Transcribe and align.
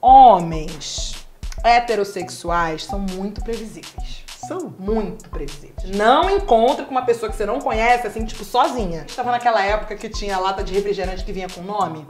homens 0.00 1.14
heterossexuais 1.62 2.84
são 2.84 2.98
muito 2.98 3.42
previsíveis. 3.42 4.24
São. 4.48 4.74
Muito 4.78 5.28
previsíveis. 5.28 5.96
Não 5.96 6.28
encontre 6.30 6.84
com 6.84 6.90
uma 6.90 7.02
pessoa 7.04 7.30
que 7.30 7.36
você 7.36 7.46
não 7.46 7.60
conhece, 7.60 8.06
assim, 8.06 8.24
tipo, 8.24 8.44
sozinha. 8.44 9.04
Estava 9.06 9.30
naquela 9.30 9.62
época 9.62 9.94
que 9.94 10.08
tinha 10.08 10.38
lata 10.38 10.64
de 10.64 10.72
refrigerante 10.72 11.24
que 11.24 11.32
vinha 11.32 11.48
com 11.48 11.60
nome. 11.60 12.04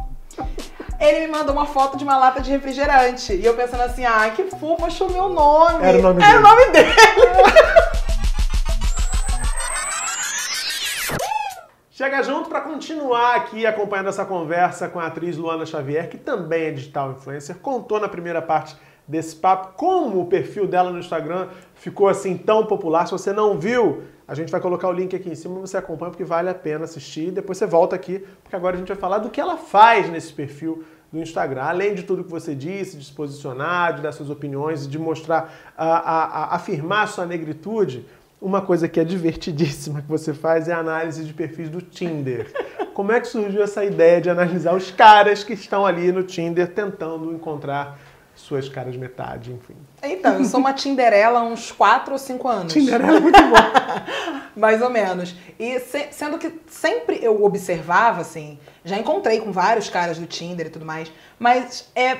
Ele 0.98 1.20
me 1.20 1.26
mandou 1.28 1.54
uma 1.54 1.66
foto 1.66 1.96
de 1.96 2.04
uma 2.04 2.16
lata 2.16 2.40
de 2.40 2.50
refrigerante. 2.50 3.32
E 3.34 3.44
eu 3.44 3.54
pensando 3.54 3.82
assim, 3.82 4.04
ai, 4.04 4.32
que 4.32 4.44
fofo, 4.44 4.84
achou 4.86 5.10
meu 5.10 5.28
nome. 5.28 5.84
Era 5.84 5.98
o 5.98 6.02
nome 6.02 6.22
Era 6.22 6.32
dele. 6.32 6.38
o 6.38 6.42
nome 6.42 6.66
dele. 6.72 6.90
Chega 12.00 12.22
junto 12.22 12.48
para 12.48 12.62
continuar 12.62 13.36
aqui 13.36 13.66
acompanhando 13.66 14.08
essa 14.08 14.24
conversa 14.24 14.88
com 14.88 14.98
a 14.98 15.08
atriz 15.08 15.36
Luana 15.36 15.66
Xavier, 15.66 16.08
que 16.08 16.16
também 16.16 16.62
é 16.62 16.70
digital 16.70 17.12
influencer. 17.12 17.58
Contou 17.58 18.00
na 18.00 18.08
primeira 18.08 18.40
parte 18.40 18.74
desse 19.06 19.36
papo 19.36 19.74
como 19.76 20.18
o 20.18 20.24
perfil 20.24 20.66
dela 20.66 20.90
no 20.90 20.98
Instagram 20.98 21.48
ficou 21.74 22.08
assim 22.08 22.38
tão 22.38 22.64
popular. 22.64 23.04
Se 23.04 23.12
você 23.12 23.34
não 23.34 23.58
viu, 23.58 24.04
a 24.26 24.34
gente 24.34 24.50
vai 24.50 24.62
colocar 24.62 24.88
o 24.88 24.92
link 24.92 25.14
aqui 25.14 25.28
em 25.28 25.34
cima, 25.34 25.60
você 25.60 25.76
acompanha 25.76 26.10
porque 26.10 26.24
vale 26.24 26.48
a 26.48 26.54
pena 26.54 26.84
assistir. 26.84 27.32
Depois 27.32 27.58
você 27.58 27.66
volta 27.66 27.96
aqui, 27.96 28.26
porque 28.42 28.56
agora 28.56 28.76
a 28.76 28.78
gente 28.78 28.88
vai 28.88 28.96
falar 28.96 29.18
do 29.18 29.28
que 29.28 29.38
ela 29.38 29.58
faz 29.58 30.08
nesse 30.08 30.32
perfil 30.32 30.82
do 31.12 31.18
Instagram. 31.18 31.64
Além 31.64 31.94
de 31.94 32.04
tudo 32.04 32.24
que 32.24 32.30
você 32.30 32.54
disse, 32.54 32.96
de 32.96 33.04
se 33.04 33.12
posicionar, 33.12 33.96
de 33.96 34.00
dar 34.00 34.12
suas 34.12 34.30
opiniões, 34.30 34.88
de 34.88 34.98
mostrar, 34.98 35.52
afirmar 35.76 37.08
sua 37.08 37.26
negritude, 37.26 38.06
uma 38.40 38.60
coisa 38.62 38.88
que 38.88 38.98
é 38.98 39.04
divertidíssima 39.04 40.00
que 40.02 40.08
você 40.08 40.32
faz 40.32 40.68
é 40.68 40.72
a 40.72 40.78
análise 40.78 41.24
de 41.24 41.32
perfis 41.32 41.68
do 41.68 41.80
Tinder. 41.82 42.50
Como 42.94 43.12
é 43.12 43.20
que 43.20 43.28
surgiu 43.28 43.62
essa 43.62 43.84
ideia 43.84 44.20
de 44.20 44.30
analisar 44.30 44.74
os 44.74 44.90
caras 44.90 45.44
que 45.44 45.52
estão 45.52 45.84
ali 45.86 46.10
no 46.12 46.22
Tinder 46.22 46.68
tentando 46.68 47.32
encontrar 47.32 47.98
suas 48.34 48.68
caras 48.70 48.96
metade, 48.96 49.52
enfim. 49.52 49.74
Então, 50.02 50.38
eu 50.38 50.44
sou 50.46 50.60
uma 50.60 50.72
Tinderela 50.72 51.40
há 51.40 51.42
uns 51.42 51.70
4 51.72 52.12
ou 52.12 52.18
5 52.18 52.48
anos. 52.48 52.72
Tinderela 52.72 53.18
é 53.18 53.20
muito 53.20 53.38
bom. 53.38 53.56
Mais 54.56 54.80
ou 54.80 54.88
menos. 54.88 55.34
E 55.58 55.78
se- 55.80 56.08
sendo 56.10 56.38
que 56.38 56.58
sempre 56.66 57.18
eu 57.22 57.44
observava, 57.44 58.22
assim, 58.22 58.58
já 58.82 58.98
encontrei 58.98 59.40
com 59.40 59.52
vários 59.52 59.90
caras 59.90 60.18
do 60.18 60.24
Tinder 60.26 60.68
e 60.68 60.70
tudo 60.70 60.86
mais, 60.86 61.12
mas 61.38 61.90
é, 61.94 62.16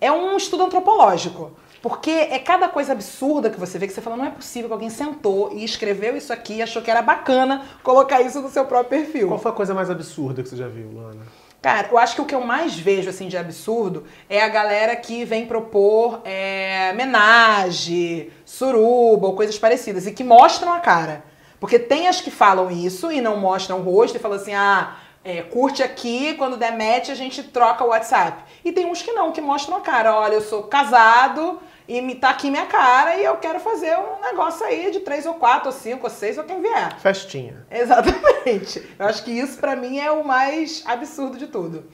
é 0.00 0.10
um 0.10 0.36
estudo 0.36 0.64
antropológico. 0.64 1.52
Porque 1.80 2.10
é 2.10 2.38
cada 2.38 2.68
coisa 2.68 2.92
absurda 2.92 3.50
que 3.50 3.58
você 3.58 3.78
vê 3.78 3.86
que 3.86 3.92
você 3.92 4.00
fala, 4.00 4.16
não 4.16 4.26
é 4.26 4.30
possível 4.30 4.68
que 4.68 4.72
alguém 4.72 4.90
sentou 4.90 5.52
e 5.52 5.64
escreveu 5.64 6.16
isso 6.16 6.32
aqui 6.32 6.54
e 6.54 6.62
achou 6.62 6.82
que 6.82 6.90
era 6.90 7.02
bacana 7.02 7.64
colocar 7.82 8.20
isso 8.20 8.40
no 8.40 8.50
seu 8.50 8.64
próprio 8.64 9.00
perfil. 9.00 9.28
Qual 9.28 9.38
foi 9.38 9.52
a 9.52 9.54
coisa 9.54 9.74
mais 9.74 9.88
absurda 9.88 10.42
que 10.42 10.48
você 10.48 10.56
já 10.56 10.66
viu, 10.66 10.88
Luana? 10.88 11.22
Cara, 11.60 11.88
eu 11.90 11.98
acho 11.98 12.14
que 12.14 12.20
o 12.20 12.24
que 12.24 12.34
eu 12.34 12.40
mais 12.40 12.76
vejo, 12.76 13.10
assim, 13.10 13.26
de 13.26 13.36
absurdo 13.36 14.04
é 14.28 14.42
a 14.42 14.48
galera 14.48 14.94
que 14.94 15.24
vem 15.24 15.44
propor 15.44 16.20
é, 16.24 16.90
homenagem, 16.92 18.30
suruba 18.44 19.26
ou 19.26 19.34
coisas 19.34 19.58
parecidas 19.58 20.06
e 20.06 20.12
que 20.12 20.22
mostram 20.22 20.72
a 20.72 20.78
cara. 20.78 21.24
Porque 21.58 21.78
tem 21.78 22.06
as 22.06 22.20
que 22.20 22.30
falam 22.30 22.70
isso 22.70 23.10
e 23.10 23.20
não 23.20 23.36
mostram 23.36 23.80
o 23.80 23.82
rosto 23.82 24.16
e 24.16 24.20
falam 24.20 24.36
assim, 24.36 24.54
ah, 24.54 24.96
é, 25.24 25.42
curte 25.42 25.82
aqui, 25.82 26.34
quando 26.34 26.56
der 26.56 26.72
match 26.72 27.10
a 27.10 27.14
gente 27.14 27.42
troca 27.42 27.84
o 27.84 27.88
WhatsApp. 27.88 28.44
E 28.64 28.70
tem 28.70 28.86
uns 28.86 29.02
que 29.02 29.12
não, 29.12 29.32
que 29.32 29.40
mostram 29.40 29.78
a 29.78 29.80
cara. 29.80 30.14
Olha, 30.14 30.34
eu 30.34 30.40
sou 30.40 30.62
casado 30.62 31.60
e 31.88 32.02
me 32.02 32.14
tá 32.14 32.28
aqui 32.28 32.50
minha 32.50 32.66
cara 32.66 33.16
e 33.16 33.24
eu 33.24 33.36
quero 33.38 33.58
fazer 33.58 33.96
um 33.96 34.20
negócio 34.20 34.64
aí 34.66 34.90
de 34.90 35.00
três 35.00 35.24
ou 35.24 35.34
quatro 35.34 35.68
ou 35.68 35.72
cinco 35.72 36.04
ou 36.04 36.10
seis 36.10 36.36
ou 36.36 36.44
quem 36.44 36.60
vier. 36.60 37.00
Festinha. 37.00 37.66
Exatamente. 37.70 38.86
Eu 38.98 39.06
acho 39.06 39.24
que 39.24 39.30
isso 39.30 39.58
pra 39.58 39.74
mim 39.74 39.98
é 39.98 40.10
o 40.10 40.22
mais 40.22 40.84
absurdo 40.86 41.38
de 41.38 41.46
tudo. 41.46 41.86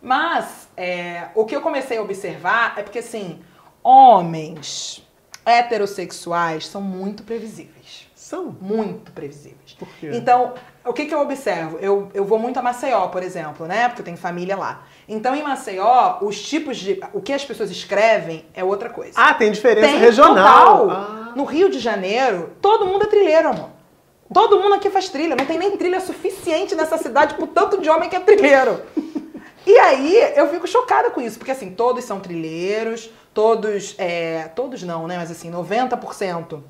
Mas 0.00 0.68
é, 0.76 1.28
o 1.34 1.44
que 1.44 1.54
eu 1.54 1.60
comecei 1.60 1.98
a 1.98 2.02
observar 2.02 2.78
é 2.78 2.82
porque 2.84 3.00
assim, 3.00 3.40
homens 3.82 5.04
heterossexuais 5.44 6.68
são 6.68 6.80
muito 6.80 7.24
previsíveis. 7.24 8.08
São. 8.14 8.56
Muito 8.60 9.10
previsíveis. 9.10 9.72
Por 9.76 9.88
quê? 9.98 10.10
Então, 10.14 10.54
o 10.84 10.92
que, 10.92 11.04
que 11.04 11.14
eu 11.14 11.20
observo? 11.20 11.78
Eu, 11.78 12.10
eu 12.14 12.24
vou 12.24 12.38
muito 12.38 12.58
a 12.58 12.62
Maceió, 12.62 13.08
por 13.08 13.22
exemplo, 13.22 13.66
né? 13.66 13.88
Porque 13.88 14.00
eu 14.00 14.04
tenho 14.04 14.16
família 14.16 14.56
lá. 14.56 14.82
Então, 15.08 15.34
em 15.34 15.42
Maceió, 15.42 16.18
os 16.22 16.40
tipos 16.40 16.78
de. 16.78 17.00
O 17.12 17.20
que 17.20 17.32
as 17.32 17.44
pessoas 17.44 17.70
escrevem 17.70 18.46
é 18.54 18.64
outra 18.64 18.88
coisa. 18.88 19.12
Ah, 19.16 19.34
tem 19.34 19.52
diferença 19.52 19.88
Tem 19.88 19.98
regional. 19.98 20.86
total. 20.86 20.90
Ah. 20.90 21.32
No 21.36 21.44
Rio 21.44 21.68
de 21.70 21.78
Janeiro, 21.78 22.52
todo 22.62 22.86
mundo 22.86 23.04
é 23.04 23.06
trilheiro, 23.06 23.48
amor. 23.48 23.68
Todo 24.32 24.58
mundo 24.60 24.74
aqui 24.74 24.88
faz 24.88 25.08
trilha. 25.08 25.36
Não 25.36 25.44
tem 25.44 25.58
nem 25.58 25.76
trilha 25.76 26.00
suficiente 26.00 26.74
nessa 26.74 26.96
cidade 26.96 27.34
pro 27.34 27.46
tanto 27.46 27.80
de 27.80 27.90
homem 27.90 28.08
que 28.08 28.16
é 28.16 28.20
trilheiro. 28.20 28.80
E 29.66 29.78
aí, 29.78 30.32
eu 30.36 30.48
fico 30.48 30.66
chocada 30.66 31.10
com 31.10 31.20
isso, 31.20 31.36
porque 31.38 31.50
assim, 31.50 31.70
todos 31.70 32.02
são 32.04 32.18
trilheiros, 32.18 33.10
todos, 33.34 33.94
é, 33.98 34.50
todos 34.56 34.82
não, 34.82 35.06
né, 35.06 35.18
mas 35.18 35.30
assim, 35.30 35.50
90% 35.52 36.62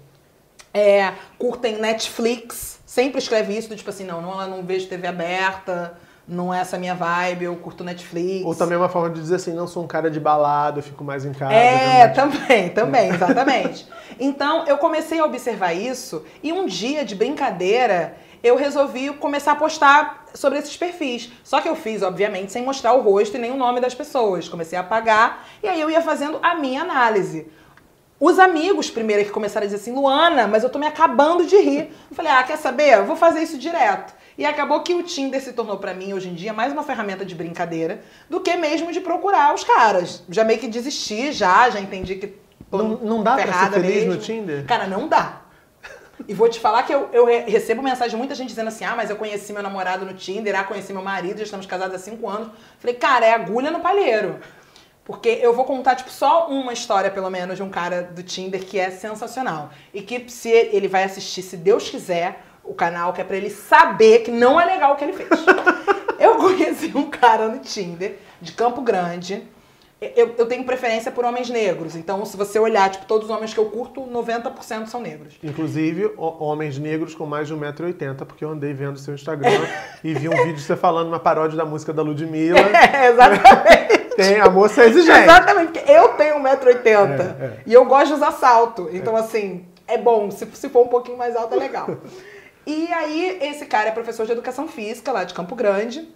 é, 0.73 1.13
curtem 1.39 1.79
Netflix, 1.79 2.81
sempre 2.87 3.19
escreve 3.19 3.57
isso, 3.57 3.69
do 3.69 3.77
tipo 3.77 3.91
assim, 3.91 4.05
não, 4.05 4.21
não, 4.21 4.41
eu 4.41 4.49
não 4.49 4.63
vejo 4.63 4.89
TV 4.89 5.07
aberta, 5.07 5.97
não 6.27 6.55
é 6.55 6.61
essa 6.61 6.79
minha 6.79 6.95
vibe, 6.95 7.45
eu 7.45 7.57
curto 7.57 7.83
Netflix. 7.83 8.47
Ou 8.47 8.55
também 8.55 8.77
é 8.77 8.79
uma 8.79 8.89
forma 8.89 9.11
de 9.11 9.21
dizer 9.21 9.35
assim, 9.35 9.53
não 9.53 9.67
sou 9.67 9.83
um 9.83 9.87
cara 9.87 10.09
de 10.11 10.21
balada, 10.21 10.79
eu 10.79 10.83
fico 10.83 11.03
mais 11.03 11.25
em 11.25 11.33
casa. 11.33 11.53
É, 11.53 12.09
também, 12.09 12.69
também, 12.71 13.11
exatamente. 13.11 13.87
Então, 14.23 14.67
eu 14.67 14.77
comecei 14.77 15.19
a 15.19 15.25
observar 15.25 15.73
isso 15.73 16.27
e 16.43 16.53
um 16.53 16.67
dia 16.67 17.07
de 17.07 17.15
brincadeira, 17.15 18.17
eu 18.43 18.55
resolvi 18.55 19.09
começar 19.15 19.53
a 19.53 19.57
postar 19.57 20.27
sobre 20.35 20.59
esses 20.59 20.77
perfis. 20.77 21.31
Só 21.43 21.61
que 21.61 21.69
eu 21.69 21.75
fiz, 21.75 22.03
obviamente, 22.03 22.53
sem 22.53 22.63
mostrar 22.63 22.93
o 22.93 23.01
rosto 23.01 23.37
e 23.37 23.41
nem 23.41 23.51
o 23.51 23.57
nome 23.57 23.81
das 23.81 23.95
pessoas. 23.95 24.47
Comecei 24.47 24.77
a 24.77 24.83
apagar 24.83 25.47
e 25.63 25.69
aí 25.69 25.81
eu 25.81 25.89
ia 25.89 26.03
fazendo 26.03 26.39
a 26.43 26.55
minha 26.55 26.83
análise. 26.83 27.47
Os 28.21 28.39
amigos 28.39 28.91
primeiro 28.91 29.25
que 29.25 29.31
começaram 29.31 29.65
a 29.65 29.67
dizer 29.67 29.81
assim, 29.81 29.93
Luana, 29.95 30.47
mas 30.47 30.63
eu 30.63 30.69
tô 30.69 30.79
me 30.79 30.87
acabando 30.87 31.47
de 31.47 31.57
rir. 31.57 31.91
Eu 32.11 32.15
falei, 32.15 32.31
ah, 32.31 32.43
quer 32.43 32.59
saber? 32.59 32.99
Eu 32.99 33.07
vou 33.07 33.17
fazer 33.17 33.41
isso 33.41 33.57
direto. 33.57 34.13
E 34.37 34.45
acabou 34.45 34.81
que 34.83 34.95
o 34.95 35.03
Tinder 35.03 35.41
se 35.43 35.53
tornou 35.55 35.79
pra 35.79 35.95
mim 35.95 36.13
hoje 36.13 36.29
em 36.29 36.35
dia 36.35 36.53
mais 36.53 36.71
uma 36.73 36.83
ferramenta 36.83 37.25
de 37.25 37.35
brincadeira 37.35 38.03
do 38.29 38.41
que 38.41 38.55
mesmo 38.57 38.93
de 38.93 39.01
procurar 39.01 39.55
os 39.55 39.65
caras. 39.65 40.23
Já 40.29 40.45
meio 40.45 40.59
que 40.59 40.69
desisti, 40.69 41.33
já, 41.33 41.71
já 41.71 41.81
entendi 41.81 42.17
que 42.17 42.35
Não, 42.71 42.89
não 42.99 43.23
dá 43.23 43.37
pra 43.37 43.53
ser 43.53 43.71
feliz 43.81 43.95
mesmo. 44.05 44.13
no 44.13 44.19
Tinder? 44.19 44.67
Cara, 44.67 44.87
não 44.87 45.09
dá. 45.09 45.41
E 46.29 46.35
vou 46.35 46.49
te 46.51 46.61
falar 46.61 46.83
que 46.83 46.93
eu, 46.93 47.09
eu 47.15 47.25
re- 47.25 47.45
recebo 47.49 47.83
mensagem 47.83 48.11
de 48.11 48.17
muita 48.17 48.35
gente 48.35 48.49
dizendo 48.49 48.69
assim: 48.69 48.85
ah, 48.85 48.95
mas 48.95 49.09
eu 49.09 49.17
conheci 49.17 49.55
meu 49.55 49.63
namorado 49.63 50.05
no 50.05 50.13
Tinder, 50.13 50.55
ah, 50.59 50.65
conheci 50.65 50.93
meu 50.93 51.01
marido, 51.03 51.39
já 51.39 51.45
estamos 51.45 51.65
casados 51.65 51.95
há 51.97 51.99
cinco 51.99 52.29
anos. 52.29 52.51
Falei, 52.79 52.95
cara, 52.97 53.25
é 53.25 53.33
agulha 53.33 53.71
no 53.71 53.81
palheiro. 53.81 54.39
Porque 55.11 55.29
eu 55.43 55.53
vou 55.53 55.65
contar, 55.65 55.97
tipo, 55.97 56.09
só 56.11 56.47
uma 56.49 56.73
história, 56.73 57.11
pelo 57.11 57.29
menos, 57.29 57.57
de 57.57 57.63
um 57.65 57.69
cara 57.69 58.03
do 58.03 58.23
Tinder 58.23 58.65
que 58.65 58.79
é 58.79 58.91
sensacional. 58.91 59.71
E 59.93 60.03
que 60.03 60.31
se 60.31 60.49
ele 60.49 60.87
vai 60.87 61.03
assistir, 61.03 61.43
se 61.43 61.57
Deus 61.57 61.91
quiser, 61.91 62.43
o 62.63 62.75
canal, 62.75 63.13
que 63.13 63.21
é 63.21 63.25
pra 63.25 63.37
ele 63.37 63.51
saber 63.51 64.21
que 64.21 64.31
não 64.31 64.61
é 64.61 64.65
legal 64.65 64.93
o 64.93 64.97
que 64.97 65.03
ele 65.05 65.13
fez. 65.15 65.29
eu 66.21 66.37
conheci 66.37 66.93
um 66.95 67.11
cara 67.11 67.49
no 67.49 67.59
Tinder, 67.59 68.19
de 68.41 68.53
Campo 68.53 68.81
Grande. 68.83 69.43
Eu, 70.01 70.35
eu 70.39 70.47
tenho 70.47 70.65
preferência 70.65 71.11
por 71.13 71.27
homens 71.27 71.51
negros. 71.51 71.95
Então, 71.95 72.25
se 72.25 72.35
você 72.37 72.59
olhar, 72.59 72.89
tipo, 72.89 73.05
todos 73.05 73.29
os 73.29 73.35
homens 73.37 73.53
que 73.53 73.61
eu 73.61 73.67
curto, 73.67 74.01
90% 74.01 74.87
são 74.87 74.99
negros. 74.99 75.35
Inclusive, 75.43 76.07
ho- 76.17 76.37
homens 76.43 76.79
negros 76.79 77.15
com 77.15 77.27
mais 77.27 77.49
de 77.49 77.55
1,80m, 77.55 78.25
porque 78.25 78.43
eu 78.43 78.51
andei 78.51 78.73
vendo 78.73 78.99
seu 78.99 79.13
Instagram 79.15 79.51
e 80.03 80.15
vi 80.15 80.27
um 80.29 80.37
vídeo 80.37 80.55
de 80.55 80.63
você 80.63 80.75
falando 80.75 81.09
uma 81.09 81.19
paródia 81.21 81.55
da 81.57 81.67
música 81.67 81.93
da 81.93 82.01
Ludmilla. 82.01 82.59
É, 82.73 83.09
exatamente. 83.09 83.90
Tem, 84.23 84.41
a 84.41 84.49
moça 84.49 84.83
é 84.83 84.89
exigente. 84.89 85.21
Exatamente, 85.21 85.73
porque 85.73 85.91
eu 85.91 86.09
tenho 86.11 86.37
1,80m 86.37 87.21
É, 87.21 87.45
é. 87.45 87.59
e 87.67 87.73
eu 87.73 87.85
gosto 87.85 88.09
de 88.09 88.15
usar 88.15 88.33
salto. 88.33 88.89
Então, 88.93 89.17
assim, 89.17 89.67
é 89.87 89.99
bom. 89.99 90.31
Se, 90.31 90.47
se 90.55 90.69
for 90.69 90.85
um 90.85 90.89
pouquinho 90.89 91.19
mais 91.19 91.37
alto, 91.37 91.55
é 91.55 91.59
legal. 91.59 91.89
E 92.67 92.93
aí, 92.93 93.39
esse 93.41 93.65
cara 93.65 93.89
é 93.89 93.91
professor 93.91 94.27
de 94.27 94.33
educação 94.33 94.69
física 94.69 95.11
lá 95.11 95.25
de 95.25 95.33
Campo 95.33 95.57
Grande. 95.57 96.07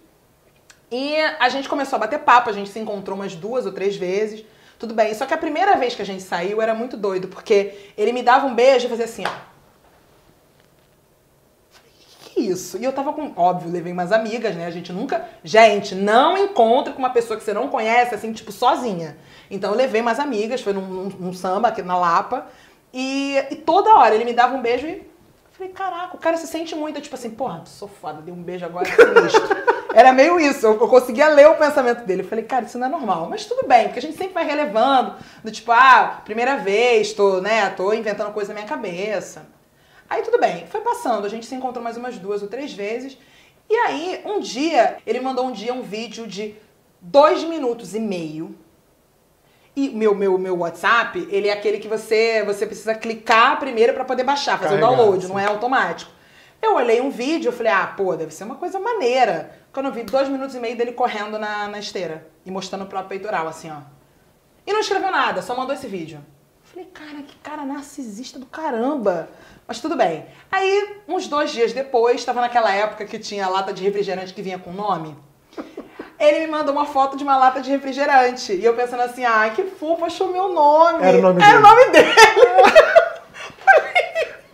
E 0.91 1.15
a 1.39 1.49
gente 1.49 1.67
começou 1.67 1.97
a 1.97 1.99
bater 1.99 2.19
papo, 2.19 2.49
a 2.49 2.53
gente 2.53 2.69
se 2.69 2.79
encontrou 2.79 3.17
umas 3.17 3.35
duas 3.35 3.65
ou 3.65 3.71
três 3.71 3.97
vezes. 3.97 4.45
Tudo 4.77 4.93
bem. 4.93 5.13
Só 5.15 5.25
que 5.25 5.33
a 5.33 5.37
primeira 5.37 5.75
vez 5.75 5.95
que 5.95 6.01
a 6.01 6.05
gente 6.05 6.21
saiu 6.21 6.61
era 6.61 6.73
muito 6.73 6.95
doido, 6.95 7.27
porque 7.27 7.91
ele 7.97 8.13
me 8.13 8.21
dava 8.21 8.45
um 8.45 8.53
beijo 8.53 8.85
e 8.85 8.89
fazia 8.89 9.05
assim, 9.05 9.23
ó. 9.25 9.54
Isso? 12.49 12.77
E 12.77 12.83
eu 12.83 12.91
tava 12.93 13.13
com, 13.13 13.31
óbvio, 13.35 13.71
levei 13.71 13.91
umas 13.93 14.11
amigas, 14.11 14.55
né? 14.55 14.65
A 14.65 14.71
gente 14.71 14.91
nunca. 14.93 15.25
Gente, 15.43 15.93
não 15.95 16.37
encontre 16.37 16.93
com 16.93 16.99
uma 16.99 17.09
pessoa 17.09 17.37
que 17.37 17.43
você 17.43 17.53
não 17.53 17.67
conhece, 17.67 18.13
assim, 18.15 18.31
tipo, 18.33 18.51
sozinha. 18.51 19.17
Então 19.49 19.71
eu 19.71 19.77
levei 19.77 20.01
umas 20.01 20.19
amigas, 20.19 20.61
foi 20.61 20.73
num, 20.73 20.81
num- 20.81 21.09
num 21.19 21.33
samba 21.33 21.69
aqui 21.69 21.81
na 21.81 21.97
Lapa. 21.97 22.47
E, 22.93 23.37
e 23.51 23.55
toda 23.55 23.93
hora 23.95 24.15
ele 24.15 24.25
me 24.25 24.33
dava 24.33 24.55
um 24.55 24.61
beijo 24.61 24.87
e. 24.87 25.15
Falei, 25.51 25.71
caraca, 25.71 26.15
o 26.17 26.19
cara 26.19 26.35
se 26.35 26.47
sente 26.47 26.75
muito, 26.75 26.97
eu, 26.97 27.01
tipo 27.01 27.15
assim, 27.15 27.29
porra, 27.29 27.61
sou 27.65 27.87
foda, 27.87 28.21
dei 28.21 28.33
um 28.33 28.43
beijo 28.43 28.65
agora, 28.65 28.85
sinistro. 28.85 29.55
Era 29.95 30.11
meio 30.11 30.37
isso, 30.37 30.65
eu, 30.65 30.73
eu 30.73 30.87
conseguia 30.89 31.29
ler 31.29 31.47
o 31.47 31.55
pensamento 31.55 32.03
dele. 32.03 32.21
Eu 32.23 32.27
falei, 32.27 32.43
cara, 32.43 32.65
isso 32.65 32.77
não 32.77 32.87
é 32.87 32.89
normal. 32.89 33.27
Mas 33.29 33.45
tudo 33.45 33.65
bem, 33.65 33.85
porque 33.85 33.99
a 33.99 34.01
gente 34.01 34.17
sempre 34.17 34.33
vai 34.33 34.45
relevando, 34.45 35.15
do 35.41 35.49
tipo, 35.49 35.71
ah, 35.71 36.19
primeira 36.25 36.57
vez, 36.57 37.13
tô, 37.13 37.39
né, 37.39 37.69
tô 37.69 37.93
inventando 37.93 38.33
coisa 38.33 38.49
na 38.53 38.55
minha 38.59 38.67
cabeça. 38.67 39.45
Aí 40.09 40.21
tudo 40.21 40.39
bem, 40.39 40.67
foi 40.67 40.81
passando, 40.81 41.25
a 41.25 41.29
gente 41.29 41.45
se 41.45 41.55
encontrou 41.55 41.83
mais 41.83 41.97
umas 41.97 42.17
duas 42.17 42.41
ou 42.41 42.47
três 42.47 42.73
vezes. 42.73 43.17
E 43.69 43.73
aí, 43.75 44.21
um 44.25 44.39
dia, 44.39 44.97
ele 45.05 45.19
mandou 45.19 45.45
um 45.45 45.51
dia 45.51 45.73
um 45.73 45.81
vídeo 45.81 46.27
de 46.27 46.55
dois 47.01 47.43
minutos 47.43 47.95
e 47.95 47.99
meio 47.99 48.55
E 49.75 49.89
meu, 49.89 50.15
meu, 50.15 50.37
meu 50.37 50.57
WhatsApp, 50.59 51.27
ele 51.29 51.47
é 51.47 51.53
aquele 51.53 51.79
que 51.79 51.87
você, 51.87 52.43
você 52.45 52.65
precisa 52.65 52.95
clicar 52.95 53.59
primeiro 53.59 53.93
para 53.93 54.05
poder 54.05 54.23
baixar, 54.23 54.57
fazer 54.57 54.79
Carregar, 54.79 54.91
o 54.91 54.95
download, 54.95 55.23
sim. 55.23 55.29
não 55.29 55.39
é 55.39 55.45
automático. 55.45 56.11
Eu 56.61 56.75
olhei 56.75 57.01
um 57.01 57.09
vídeo, 57.09 57.49
eu 57.49 57.53
falei, 57.53 57.71
ah, 57.71 57.87
pô, 57.87 58.15
deve 58.15 58.33
ser 58.33 58.43
uma 58.45 58.55
coisa 58.55 58.79
maneira. 58.79 59.51
Quando 59.73 59.87
eu 59.87 59.91
vi 59.91 60.03
dois 60.03 60.29
minutos 60.29 60.55
e 60.55 60.59
meio 60.59 60.77
dele 60.77 60.93
correndo 60.93 61.37
na, 61.37 61.67
na 61.67 61.79
esteira 61.79 62.25
e 62.45 62.51
mostrando 62.51 62.83
o 62.83 62.87
próprio 62.87 63.09
peitoral, 63.09 63.47
assim, 63.47 63.69
ó. 63.69 63.81
E 64.65 64.71
não 64.71 64.79
escreveu 64.79 65.11
nada, 65.11 65.41
só 65.41 65.55
mandou 65.55 65.75
esse 65.75 65.87
vídeo. 65.87 66.19
Falei, 66.63 66.89
cara, 66.91 67.21
que 67.21 67.35
cara 67.37 67.65
narcisista 67.65 68.39
do 68.39 68.45
caramba. 68.45 69.29
Mas 69.67 69.79
tudo 69.79 69.95
bem. 69.95 70.25
Aí, 70.51 70.99
uns 71.07 71.27
dois 71.27 71.51
dias 71.51 71.73
depois, 71.73 72.17
estava 72.17 72.41
naquela 72.41 72.71
época 72.71 73.05
que 73.05 73.17
tinha 73.17 73.47
lata 73.47 73.73
de 73.73 73.83
refrigerante 73.83 74.33
que 74.33 74.41
vinha 74.41 74.59
com 74.59 74.71
nome. 74.71 75.15
Ele 76.19 76.39
me 76.39 76.47
mandou 76.47 76.73
uma 76.73 76.85
foto 76.85 77.17
de 77.17 77.23
uma 77.23 77.35
lata 77.35 77.59
de 77.59 77.71
refrigerante. 77.71 78.53
E 78.53 78.63
eu 78.63 78.75
pensando 78.75 79.01
assim, 79.01 79.25
ai, 79.25 79.51
que 79.53 79.63
fofo, 79.63 80.05
achou 80.05 80.31
meu 80.31 80.53
nome. 80.53 81.03
Era 81.03 81.17
o 81.17 81.21
nome 81.21 81.41
Era 81.41 81.51
dele. 81.51 81.57
o 81.57 81.67
nome 81.67 81.89
dele. 81.91 82.15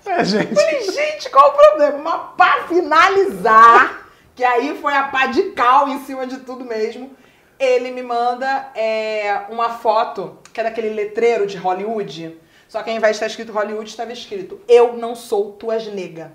É, 0.04 0.26
gente. 0.26 0.54
Falei, 0.54 0.92
gente, 0.92 1.30
qual 1.30 1.50
o 1.50 1.54
problema? 1.54 1.98
Mas 2.00 2.22
pra 2.36 2.68
finalizar, 2.68 4.10
que 4.36 4.44
aí 4.44 4.78
foi 4.82 4.94
a 4.94 5.04
pá 5.04 5.28
de 5.28 5.52
cal 5.52 5.88
em 5.88 6.04
cima 6.04 6.28
de 6.28 6.38
tudo 6.40 6.66
mesmo, 6.66 7.16
ele 7.58 7.92
me 7.92 8.02
manda 8.02 8.72
é, 8.76 9.44
uma 9.50 9.70
foto, 9.70 10.38
que 10.52 10.60
é 10.60 10.64
daquele 10.64 10.90
letreiro 10.90 11.48
de 11.48 11.58
Hollywood. 11.58 12.38
Só 12.72 12.82
que 12.82 12.90
ao 12.90 12.96
invés 12.96 13.12
de 13.12 13.16
estar 13.18 13.28
escrito 13.28 13.52
Hollywood, 13.52 13.90
estava 13.90 14.14
escrito 14.14 14.62
Eu 14.66 14.94
não 14.96 15.14
sou 15.14 15.52
tuas 15.52 15.86
nega. 15.88 16.32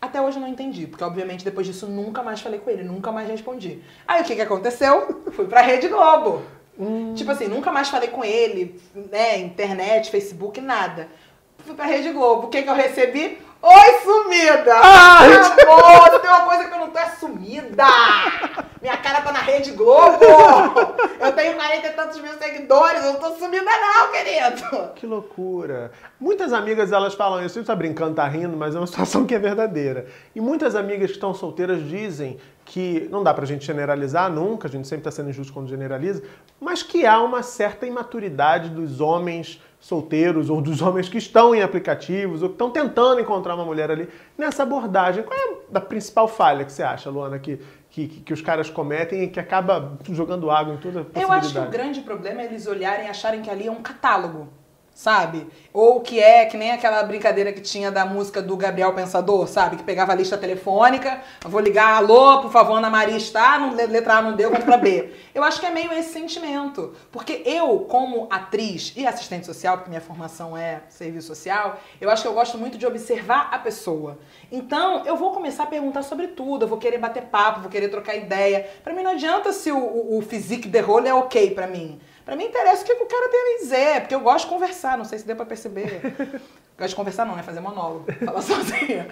Até 0.00 0.22
hoje 0.22 0.38
eu 0.38 0.40
não 0.40 0.48
entendi, 0.48 0.86
porque 0.86 1.04
obviamente 1.04 1.44
depois 1.44 1.66
disso 1.66 1.86
nunca 1.86 2.22
mais 2.22 2.40
falei 2.40 2.58
com 2.58 2.70
ele, 2.70 2.82
nunca 2.82 3.12
mais 3.12 3.28
respondi. 3.28 3.82
Aí 4.08 4.22
o 4.22 4.24
que 4.24 4.34
que 4.34 4.40
aconteceu? 4.40 5.22
Fui 5.36 5.46
pra 5.46 5.60
Rede 5.60 5.88
Globo. 5.88 6.42
Tipo 7.14 7.30
assim, 7.30 7.46
nunca 7.46 7.70
mais 7.70 7.90
falei 7.90 8.08
com 8.08 8.24
ele, 8.24 8.80
né, 8.94 9.36
internet, 9.36 10.10
Facebook, 10.10 10.58
nada. 10.62 11.08
Fui 11.58 11.74
pra 11.74 11.84
Rede 11.84 12.10
Globo, 12.12 12.46
o 12.46 12.50
que 12.50 12.62
que 12.62 12.68
eu 12.68 12.74
recebi? 12.74 13.38
Oi, 13.66 13.98
sumida! 14.02 14.74
Ai! 14.76 15.32
Amor, 15.36 16.20
tem 16.20 16.28
uma 16.28 16.44
coisa 16.44 16.64
que 16.68 16.74
eu 16.74 16.78
não 16.78 16.90
tô 16.90 16.98
é 16.98 17.08
sumida! 17.18 17.86
Minha 18.82 18.98
cara 18.98 19.22
tá 19.22 19.32
na 19.32 19.38
Rede 19.38 19.70
Globo! 19.70 20.22
Eu 21.18 21.32
tenho 21.32 21.54
40 21.54 21.86
e 21.86 21.92
tantos 21.94 22.20
mil 22.20 22.34
seguidores, 22.34 22.83
querido! 24.10 24.92
Que 24.94 25.06
loucura. 25.06 25.90
Muitas 26.18 26.52
amigas 26.52 26.92
elas 26.92 27.14
falam 27.14 27.44
isso, 27.44 27.58
gente 27.58 27.66
tá 27.66 27.76
brincando, 27.76 28.14
tá 28.14 28.26
rindo, 28.26 28.56
mas 28.56 28.74
é 28.74 28.78
uma 28.78 28.86
situação 28.88 29.26
que 29.26 29.34
é 29.34 29.38
verdadeira. 29.38 30.06
E 30.34 30.40
muitas 30.40 30.74
amigas 30.74 31.10
que 31.10 31.16
estão 31.16 31.34
solteiras 31.34 31.82
dizem 31.88 32.38
que 32.64 33.08
não 33.10 33.22
dá 33.22 33.34
pra 33.34 33.44
gente 33.44 33.64
generalizar 33.64 34.30
nunca, 34.30 34.68
a 34.68 34.70
gente 34.70 34.88
sempre 34.88 35.04
tá 35.04 35.10
sendo 35.10 35.30
injusto 35.30 35.52
quando 35.52 35.68
generaliza, 35.68 36.22
mas 36.60 36.82
que 36.82 37.04
há 37.04 37.20
uma 37.20 37.42
certa 37.42 37.86
imaturidade 37.86 38.70
dos 38.70 39.00
homens 39.00 39.60
solteiros 39.78 40.48
ou 40.48 40.62
dos 40.62 40.80
homens 40.80 41.10
que 41.10 41.18
estão 41.18 41.54
em 41.54 41.60
aplicativos 41.60 42.42
ou 42.42 42.48
que 42.48 42.54
estão 42.54 42.70
tentando 42.70 43.20
encontrar 43.20 43.54
uma 43.54 43.66
mulher 43.66 43.90
ali 43.90 44.08
nessa 44.36 44.62
abordagem. 44.62 45.22
Qual 45.22 45.38
é 45.38 45.76
a 45.76 45.80
principal 45.80 46.26
falha 46.26 46.64
que 46.64 46.72
você 46.72 46.82
acha, 46.82 47.10
Luana, 47.10 47.38
que, 47.38 47.60
que, 47.94 48.08
que 48.08 48.32
os 48.32 48.42
caras 48.42 48.68
cometem 48.68 49.22
e 49.22 49.28
que 49.28 49.38
acaba 49.38 49.96
jogando 50.10 50.50
água 50.50 50.74
em 50.74 50.78
toda 50.78 51.02
a 51.02 51.04
possibilidade? 51.04 51.22
Eu 51.22 51.32
acho 51.32 51.52
que 51.52 51.58
o 51.60 51.70
grande 51.70 52.00
problema 52.00 52.42
é 52.42 52.46
eles 52.46 52.66
olharem 52.66 53.06
e 53.06 53.08
acharem 53.08 53.40
que 53.40 53.48
ali 53.48 53.68
é 53.68 53.70
um 53.70 53.82
catálogo, 53.82 54.48
sabe? 54.94 55.46
Ou 55.72 56.00
que 56.00 56.20
é 56.20 56.46
que 56.46 56.56
nem 56.56 56.70
aquela 56.70 57.02
brincadeira 57.02 57.52
que 57.52 57.60
tinha 57.60 57.90
da 57.90 58.06
música 58.06 58.40
do 58.40 58.56
Gabriel 58.56 58.94
Pensador, 58.94 59.48
sabe? 59.48 59.76
Que 59.76 59.82
pegava 59.82 60.12
a 60.12 60.14
lista 60.14 60.38
telefônica, 60.38 61.20
vou 61.42 61.60
ligar, 61.60 61.96
alô, 61.96 62.40
por 62.40 62.52
favor, 62.52 62.76
Ana 62.76 62.88
Maria 62.88 63.16
está, 63.16 63.58
não, 63.58 63.74
letra 63.74 64.14
A 64.14 64.22
não 64.22 64.34
deu, 64.34 64.50
vamos 64.50 64.64
pra 64.64 64.76
B. 64.76 65.10
Eu 65.34 65.42
acho 65.42 65.58
que 65.58 65.66
é 65.66 65.70
meio 65.70 65.92
esse 65.92 66.12
sentimento. 66.12 66.94
Porque 67.10 67.42
eu, 67.44 67.80
como 67.80 68.28
atriz 68.30 68.92
e 68.96 69.04
assistente 69.04 69.44
social, 69.44 69.76
porque 69.76 69.90
minha 69.90 70.00
formação 70.00 70.56
é 70.56 70.82
serviço 70.88 71.26
social, 71.26 71.80
eu 72.00 72.08
acho 72.08 72.22
que 72.22 72.28
eu 72.28 72.34
gosto 72.34 72.56
muito 72.56 72.78
de 72.78 72.86
observar 72.86 73.48
a 73.50 73.58
pessoa. 73.58 74.18
Então, 74.52 75.04
eu 75.04 75.16
vou 75.16 75.32
começar 75.32 75.64
a 75.64 75.66
perguntar 75.66 76.02
sobre 76.02 76.28
tudo, 76.28 76.64
eu 76.64 76.68
vou 76.68 76.78
querer 76.78 76.98
bater 76.98 77.24
papo, 77.24 77.60
vou 77.60 77.70
querer 77.70 77.88
trocar 77.88 78.14
ideia. 78.14 78.70
Pra 78.84 78.92
mim 78.92 79.02
não 79.02 79.10
adianta 79.10 79.52
se 79.52 79.72
o, 79.72 79.78
o, 79.78 80.18
o 80.18 80.22
physique 80.22 80.68
de 80.68 80.80
rolo 80.80 81.08
é 81.08 81.14
ok 81.14 81.50
pra 81.50 81.66
mim. 81.66 82.00
Pra 82.24 82.36
mim 82.36 82.44
interessa 82.44 82.82
o 82.82 82.86
que, 82.86 82.92
o 82.92 83.06
cara 83.06 83.28
tem 83.28 83.40
a 83.40 83.58
dizer, 83.58 84.00
porque 84.00 84.14
eu 84.14 84.20
gosto 84.20 84.46
de 84.46 84.52
conversar, 84.52 84.96
não 84.96 85.04
sei 85.04 85.18
se 85.18 85.26
deu 85.26 85.36
pra 85.36 85.44
perceber. 85.44 86.00
gosto 86.76 86.90
de 86.90 86.96
conversar 86.96 87.26
não, 87.26 87.36
né? 87.36 87.42
Fazer 87.42 87.60
monólogo, 87.60 88.06
falar 88.24 88.40
sozinha. 88.42 89.08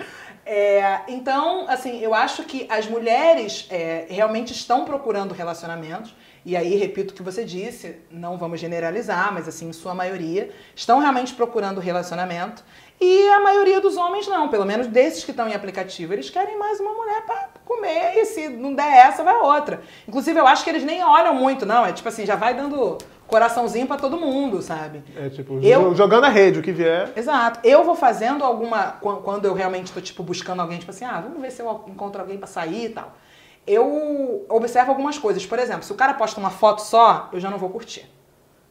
É, 0.47 1.00
então, 1.09 1.69
assim, 1.69 2.00
eu 2.00 2.14
acho 2.14 2.44
que 2.44 2.67
as 2.70 2.87
mulheres 2.87 3.67
é, 3.70 4.06
realmente 4.09 4.53
estão 4.53 4.85
procurando 4.85 5.35
relacionamentos, 5.35 6.14
e 6.44 6.56
aí, 6.56 6.75
repito 6.75 7.12
o 7.12 7.17
que 7.17 7.23
você 7.23 7.44
disse, 7.44 7.97
não 8.11 8.37
vamos 8.37 8.59
generalizar, 8.59 9.32
mas 9.32 9.47
assim, 9.47 9.69
em 9.69 9.73
sua 9.73 9.94
maioria, 9.94 10.50
estão 10.75 10.99
realmente 10.99 11.35
procurando 11.35 11.81
relacionamento. 11.81 12.64
E 13.00 13.29
a 13.29 13.41
maioria 13.41 13.81
dos 13.81 13.97
homens 13.97 14.26
não, 14.26 14.49
pelo 14.49 14.64
menos 14.64 14.88
desses 14.88 15.23
que 15.23 15.31
estão 15.31 15.49
em 15.49 15.55
aplicativo, 15.55 16.12
eles 16.12 16.31
querem 16.31 16.59
mais 16.59 16.81
uma 16.81 16.93
mulher 16.94 17.25
pra 17.25 17.49
comer 17.64 18.14
e 18.17 18.25
se 18.26 18.49
não 18.49 18.75
der 18.75 19.06
essa, 19.06 19.23
vai 19.23 19.35
outra. 19.37 19.82
Inclusive, 20.06 20.38
eu 20.38 20.47
acho 20.47 20.64
que 20.64 20.70
eles 20.70 20.85
nem 20.85 21.03
olham 21.05 21.35
muito, 21.35 21.64
não. 21.67 21.85
É 21.87 21.93
tipo 21.93 22.09
assim, 22.09 22.25
já 22.26 22.37
vai 22.37 22.55
dando 22.55 22.99
coraçãozinho 23.26 23.87
pra 23.87 23.97
todo 23.97 24.19
mundo, 24.19 24.61
sabe? 24.61 25.03
É 25.17 25.31
tipo, 25.31 25.59
Eu- 25.62 25.91
jo- 25.91 25.94
jogando 25.97 26.25
a 26.25 26.29
rede, 26.29 26.59
o 26.59 26.62
que 26.62 26.70
vier. 26.73 27.11
Exato. 27.17 27.61
Eu 27.64 27.82
vou 27.85 27.94
fazendo 27.94 28.44
alguma. 28.44 28.93
quan- 29.00 29.17
Quando 29.23 29.47
eu 29.47 29.55
realmente 29.55 29.91
tô, 29.93 30.00
tipo, 30.00 30.23
buscando 30.23 30.61
alguém, 30.61 30.79
tipo 30.79 30.91
assim, 30.91 31.05
ah, 31.05 31.20
vamos 31.20 31.41
ver 31.41 31.50
se 31.50 31.62
eu 31.62 31.85
encontro 31.88 32.20
alguém 32.20 32.37
pra 32.37 32.47
sair 32.47 32.87
e 32.87 32.88
tal. 32.91 33.12
Eu 33.67 34.44
observo 34.49 34.91
algumas 34.91 35.17
coisas. 35.19 35.47
Por 35.47 35.59
exemplo, 35.59 35.82
se 35.82 35.93
o 35.93 35.94
cara 35.94 36.14
posta 36.14 36.38
uma 36.41 36.50
foto 36.50 36.81
só, 36.82 37.29
eu 37.32 37.41
já 37.41 37.49
não 37.49 37.59
vou 37.59 37.70
curtir. 37.70 38.05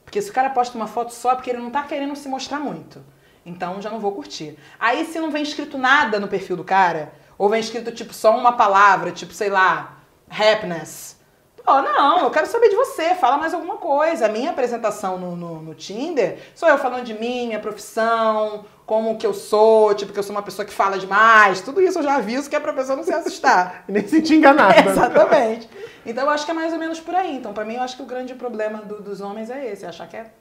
Porque 0.04 0.22
se 0.22 0.30
o 0.30 0.34
cara 0.34 0.50
posta 0.50 0.78
uma 0.78 0.88
foto 0.88 1.14
só, 1.14 1.32
é 1.32 1.36
porque 1.36 1.50
ele 1.50 1.60
não 1.60 1.70
tá 1.70 1.84
querendo 1.84 2.16
se 2.16 2.28
mostrar 2.28 2.60
muito. 2.60 3.02
Então 3.46 3.82
já 3.82 3.90
não 3.90 4.00
vou 4.00 4.12
curtir. 4.12 4.58
Aí 4.80 5.06
se 5.06 5.18
não 5.20 5.32
vem 5.32 5.42
escrito 5.44 5.78
nada 5.78 6.20
no 6.20 6.28
perfil 6.28 6.56
do 6.58 6.64
cara, 6.64 7.14
ou 7.38 7.50
vem 7.50 7.60
escrito 7.60 7.92
tipo 7.92 8.14
só 8.14 8.36
uma 8.38 8.54
palavra, 8.54 9.12
tipo, 9.12 9.34
sei 9.34 9.50
lá, 9.50 9.98
happiness. 10.30 11.20
Pô, 11.64 11.80
não, 11.80 12.22
eu 12.24 12.32
quero 12.32 12.48
saber 12.48 12.70
de 12.70 12.76
você, 12.76 13.14
fala 13.14 13.38
mais 13.38 13.54
alguma 13.54 13.78
coisa. 13.78 14.26
A 14.26 14.30
minha 14.30 14.50
apresentação 14.50 15.20
no, 15.20 15.36
no, 15.36 15.62
no 15.62 15.76
Tinder 15.76 16.40
sou 16.56 16.68
eu 16.68 16.78
falando 16.80 17.04
de 17.04 17.14
mim, 17.14 17.46
minha 17.48 17.60
profissão, 17.60 18.66
como 18.84 19.16
que 19.16 19.28
eu 19.28 19.34
sou, 19.34 19.94
tipo, 19.94 20.12
que 20.12 20.18
eu 20.18 20.24
sou 20.24 20.36
uma 20.36 20.42
pessoa 20.42 20.66
que 20.66 20.74
fala 20.74 20.98
demais. 20.98 21.62
Tudo 21.62 21.80
isso 21.80 22.00
eu 22.00 22.04
já 22.04 22.16
aviso 22.16 22.50
que 22.50 22.56
é 22.56 22.60
pra 22.60 22.74
pessoa 22.74 22.96
não 22.96 23.04
se 23.04 23.14
assustar. 23.14 23.84
E 23.88 23.92
nem 23.94 24.02
se 24.04 24.10
sentir 24.10 24.36
enganada. 24.38 24.74
Exatamente. 24.90 25.70
Então 26.04 26.24
eu 26.24 26.30
acho 26.32 26.46
que 26.46 26.52
é 26.52 26.54
mais 26.56 26.74
ou 26.74 26.80
menos 26.80 27.00
por 27.00 27.14
aí. 27.14 27.36
Então, 27.38 27.54
pra 27.54 27.64
mim, 27.64 27.76
eu 27.76 27.84
acho 27.84 27.96
que 27.96 28.02
o 28.02 28.08
grande 28.08 28.34
problema 28.34 28.80
do- 28.80 29.00
dos 29.00 29.22
homens 29.22 29.52
é 29.52 29.64
esse, 29.72 29.86
achar 29.86 30.08
que 30.08 30.18
é 30.18 30.32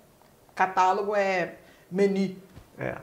catálogo 0.55 1.15
é 1.15 1.57
menu. 1.91 2.35
É. 2.79 2.95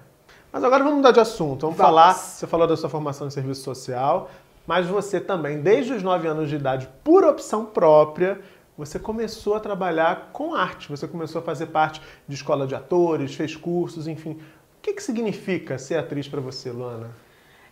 Mas 0.51 0.63
agora 0.63 0.83
vamos 0.83 0.97
mudar 0.97 1.11
de 1.11 1.19
assunto. 1.19 1.61
Vamos, 1.61 1.77
falar. 1.77 2.13
Você 2.13 2.47
falou 2.47 2.67
da 2.67 2.77
sua 2.77 2.89
formação 2.89 3.27
em 3.27 3.29
serviço 3.29 3.61
social, 3.61 4.29
mas 4.65 4.87
você 4.87 5.19
também, 5.19 5.61
desde 5.61 5.93
os 5.93 6.03
9 6.03 6.27
anos 6.27 6.49
de 6.49 6.55
idade, 6.55 6.89
por 7.03 7.23
opção 7.23 7.65
própria, 7.65 8.39
você 8.77 8.99
começou 8.99 9.55
a 9.55 9.59
trabalhar 9.59 10.29
com 10.31 10.53
arte. 10.53 10.89
Você 10.89 11.07
começou 11.07 11.41
a 11.41 11.43
fazer 11.43 11.67
parte 11.67 12.01
de 12.27 12.35
escola 12.35 12.67
de 12.67 12.75
atores, 12.75 13.35
fez 13.35 13.55
cursos, 13.55 14.07
enfim. 14.07 14.31
O 14.31 14.81
que, 14.81 14.93
que 14.93 15.03
significa 15.03 15.77
ser 15.77 15.97
atriz 15.97 16.27
para 16.27 16.39
você, 16.39 16.71
Luana? 16.71 17.09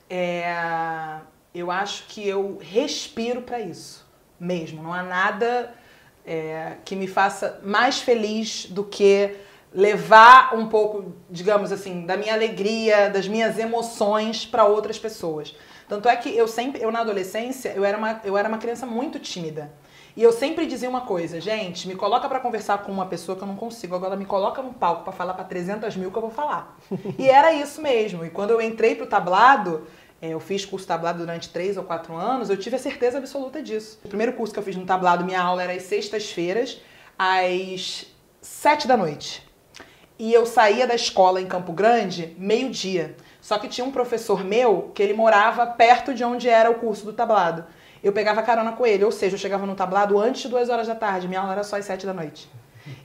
É, 0.10 1.20
eu 1.54 1.72
acho 1.72 2.06
que 2.08 2.28
eu 2.28 2.58
respiro 2.62 3.42
pra 3.42 3.60
isso 3.60 4.06
mesmo. 4.40 4.84
Não 4.84 4.94
há 4.94 5.04
nada 5.04 5.74
é, 6.26 6.78
que 6.84 6.96
me 6.96 7.08
faça 7.08 7.60
mais 7.64 8.02
feliz 8.02 8.66
do 8.66 8.84
que 8.84 9.36
levar 9.76 10.56
um 10.56 10.68
pouco, 10.68 11.14
digamos 11.30 11.70
assim, 11.70 12.06
da 12.06 12.16
minha 12.16 12.34
alegria, 12.34 13.10
das 13.10 13.28
minhas 13.28 13.60
emoções 13.60 14.46
para 14.46 14.64
outras 14.64 14.98
pessoas. 14.98 15.54
Tanto 15.88 16.08
é 16.08 16.16
que 16.16 16.36
eu 16.36 16.48
sempre, 16.48 16.82
eu 16.82 16.92
na 16.92 17.02
adolescência, 17.02 17.74
eu 17.76 17.84
era 17.84 17.98
uma, 17.98 18.22
eu 18.24 18.38
era 18.38 18.48
uma 18.48 18.58
criança 18.58 18.86
muito 18.86 19.20
tímida. 19.20 19.72
E 20.16 20.24
eu 20.24 20.32
sempre 20.32 20.66
dizia 20.66 20.90
uma 20.90 21.02
coisa, 21.02 21.42
gente, 21.42 21.90
me 21.90 21.94
coloca 21.94 22.30
pra 22.30 22.40
conversar 22.40 22.78
com 22.80 22.92
uma 22.92 23.06
pessoa 23.06 23.38
que 23.38 23.44
eu 23.44 23.48
não 23.48 23.58
consigo, 23.58 23.94
agora 23.94 24.16
me 24.16 24.26
coloca 24.26 24.62
num 24.62 24.72
palco 24.72 25.04
pra 25.04 25.12
falar 25.12 25.34
pra 25.34 25.44
300 25.44 25.98
mil 25.98 26.10
que 26.10 26.18
eu 26.18 26.22
vou 26.22 26.32
falar. 26.32 26.78
e 27.20 27.30
era 27.30 27.52
isso 27.52 27.82
mesmo. 27.82 28.24
E 28.24 28.30
quando 28.30 28.52
eu 28.52 28.62
entrei 28.62 28.96
pro 28.96 29.06
tablado, 29.06 29.86
é, 30.22 30.30
eu 30.30 30.40
fiz 30.40 30.64
curso 30.64 30.88
tablado 30.88 31.20
durante 31.20 31.50
três 31.50 31.76
ou 31.76 31.84
quatro 31.84 32.16
anos, 32.16 32.50
eu 32.50 32.56
tive 32.56 32.78
a 32.78 32.80
certeza 32.80 33.18
absoluta 33.18 33.62
disso. 33.62 34.00
O 34.06 34.08
primeiro 34.08 34.32
curso 34.32 34.54
que 34.54 34.60
eu 34.60 34.64
fiz 34.64 34.78
no 34.78 34.86
tablado, 34.86 35.26
minha 35.26 35.42
aula 35.42 35.62
era 35.62 35.74
às 35.74 35.84
sextas-feiras, 35.84 36.82
às 37.20 38.06
sete 38.42 38.88
da 38.88 38.96
noite. 38.96 39.45
E 40.18 40.34
eu 40.34 40.46
saía 40.46 40.88
da 40.88 40.96
escola 40.96 41.42
em 41.42 41.46
Campo 41.46 41.74
Grande 41.74 42.36
meio-dia. 42.38 43.16
Só 43.42 43.58
que 43.58 43.68
tinha 43.68 43.86
um 43.86 43.92
professor 43.92 44.44
meu 44.44 44.92
que 44.96 45.04
ele 45.04 45.14
morava 45.14 45.68
perto 45.68 46.14
de 46.14 46.24
onde 46.24 46.50
era 46.50 46.72
o 46.72 46.76
curso 46.76 47.06
do 47.06 47.14
tablado. 47.14 47.66
Eu 48.04 48.14
pegava 48.14 48.42
carona 48.42 48.72
com 48.72 48.86
ele, 48.86 49.04
ou 49.04 49.12
seja, 49.12 49.36
eu 49.36 49.40
chegava 49.40 49.66
no 49.66 49.76
tablado 49.76 50.18
antes 50.20 50.44
de 50.44 50.50
duas 50.50 50.70
horas 50.70 50.88
da 50.88 50.96
tarde, 50.96 51.28
minha 51.28 51.40
aula 51.40 51.54
era 51.54 51.64
só 51.64 51.76
às 51.76 51.86
sete 51.86 52.06
da 52.06 52.14
noite. 52.14 52.50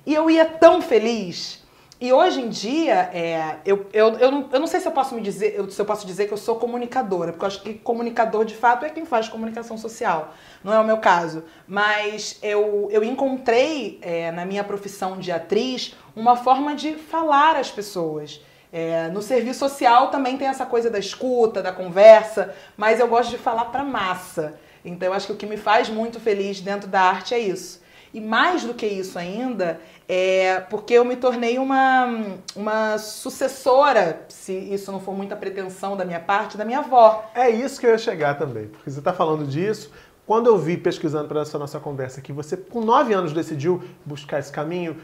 E 0.07 0.15
eu 0.15 0.31
ia 0.31 0.45
tão 0.45 0.81
feliz. 0.81 1.60
E 2.01 2.15
hoje 2.15 2.41
em 2.41 2.49
dia, 2.49 3.11
é, 3.13 3.57
eu, 3.63 3.87
eu, 3.93 4.15
eu, 4.15 4.31
não, 4.31 4.49
eu 4.51 4.59
não 4.59 4.67
sei 4.67 4.81
se 4.81 4.89
eu 4.89 4.93
posso 4.93 5.15
me 5.15 5.21
dizer, 5.21 5.63
se 5.71 5.79
eu 5.79 5.85
posso 5.85 6.07
dizer 6.07 6.27
que 6.27 6.33
eu 6.33 6.39
sou 6.39 6.57
comunicadora, 6.57 7.31
porque 7.31 7.45
eu 7.45 7.47
acho 7.47 7.61
que 7.61 7.75
comunicador 7.75 8.47
de 8.47 8.55
fato 8.55 8.87
é 8.87 8.89
quem 8.89 9.05
faz 9.05 9.29
comunicação 9.29 9.77
social. 9.77 10.33
Não 10.65 10.73
é 10.73 10.81
o 10.81 10.85
meu 10.85 10.97
caso. 10.97 11.45
Mas 11.69 12.39
eu, 12.43 12.89
eu 12.91 13.05
encontrei 13.05 13.99
é, 14.01 14.33
na 14.33 14.47
minha 14.47 14.65
profissão 14.65 15.19
de 15.19 15.31
atriz 15.31 15.95
uma 16.17 16.37
forma 16.37 16.75
de 16.75 16.95
falar 16.95 17.57
às 17.57 17.71
pessoas. 17.71 18.41
É, 18.73 19.09
no 19.09 19.21
serviço 19.21 19.59
social 19.59 20.09
também 20.09 20.39
tem 20.39 20.49
essa 20.49 20.65
coisa 20.65 20.89
da 20.89 20.99
escuta, 20.99 21.61
da 21.61 21.71
conversa, 21.73 22.55
mas 22.79 22.99
eu 22.99 23.09
gosto 23.09 23.29
de 23.29 23.37
falar 23.37 23.67
para 23.67 23.85
massa. 23.85 24.59
Então 24.83 25.09
eu 25.09 25.13
acho 25.13 25.27
que 25.27 25.33
o 25.35 25.37
que 25.37 25.45
me 25.45 25.59
faz 25.59 25.91
muito 25.91 26.19
feliz 26.19 26.63
dentro 26.63 26.89
da 26.89 27.03
arte 27.03 27.35
é 27.35 27.39
isso. 27.39 27.80
E 28.13 28.21
mais 28.21 28.65
do 28.65 28.75
que 28.75 28.87
isso 28.87 29.19
ainda, 29.19 29.81
é 30.09 30.59
porque 30.69 30.95
eu 30.95 31.05
me 31.05 31.15
tornei 31.15 31.59
uma, 31.59 32.37
uma 32.57 32.99
sucessora, 32.99 34.23
se 34.29 34.53
isso 34.53 34.91
não 34.91 34.99
for 34.99 35.15
muita 35.17 35.37
pretensão 35.37 35.97
da 35.97 36.05
minha 36.05 36.19
parte, 36.19 36.59
da 36.59 36.65
minha 36.65 36.81
avó. 36.81 37.31
É 37.35 37.49
isso 37.49 37.79
que 37.79 37.87
eu 37.87 37.91
ia 37.91 37.99
chegar 37.99 38.37
também, 38.37 38.67
porque 38.67 38.91
você 38.91 38.99
está 38.99 39.13
falando 39.13 39.47
disso. 39.47 39.93
Quando 40.27 40.49
eu 40.49 40.59
vi 40.59 40.77
pesquisando 40.77 41.29
para 41.29 41.43
essa 41.43 41.59
nossa 41.59 41.79
conversa 41.79 42.21
que 42.21 42.33
você, 42.33 42.57
com 42.57 42.81
nove 42.81 43.13
anos, 43.13 43.33
decidiu 43.33 43.83
buscar 44.05 44.41
esse 44.41 44.51
caminho, 44.53 44.97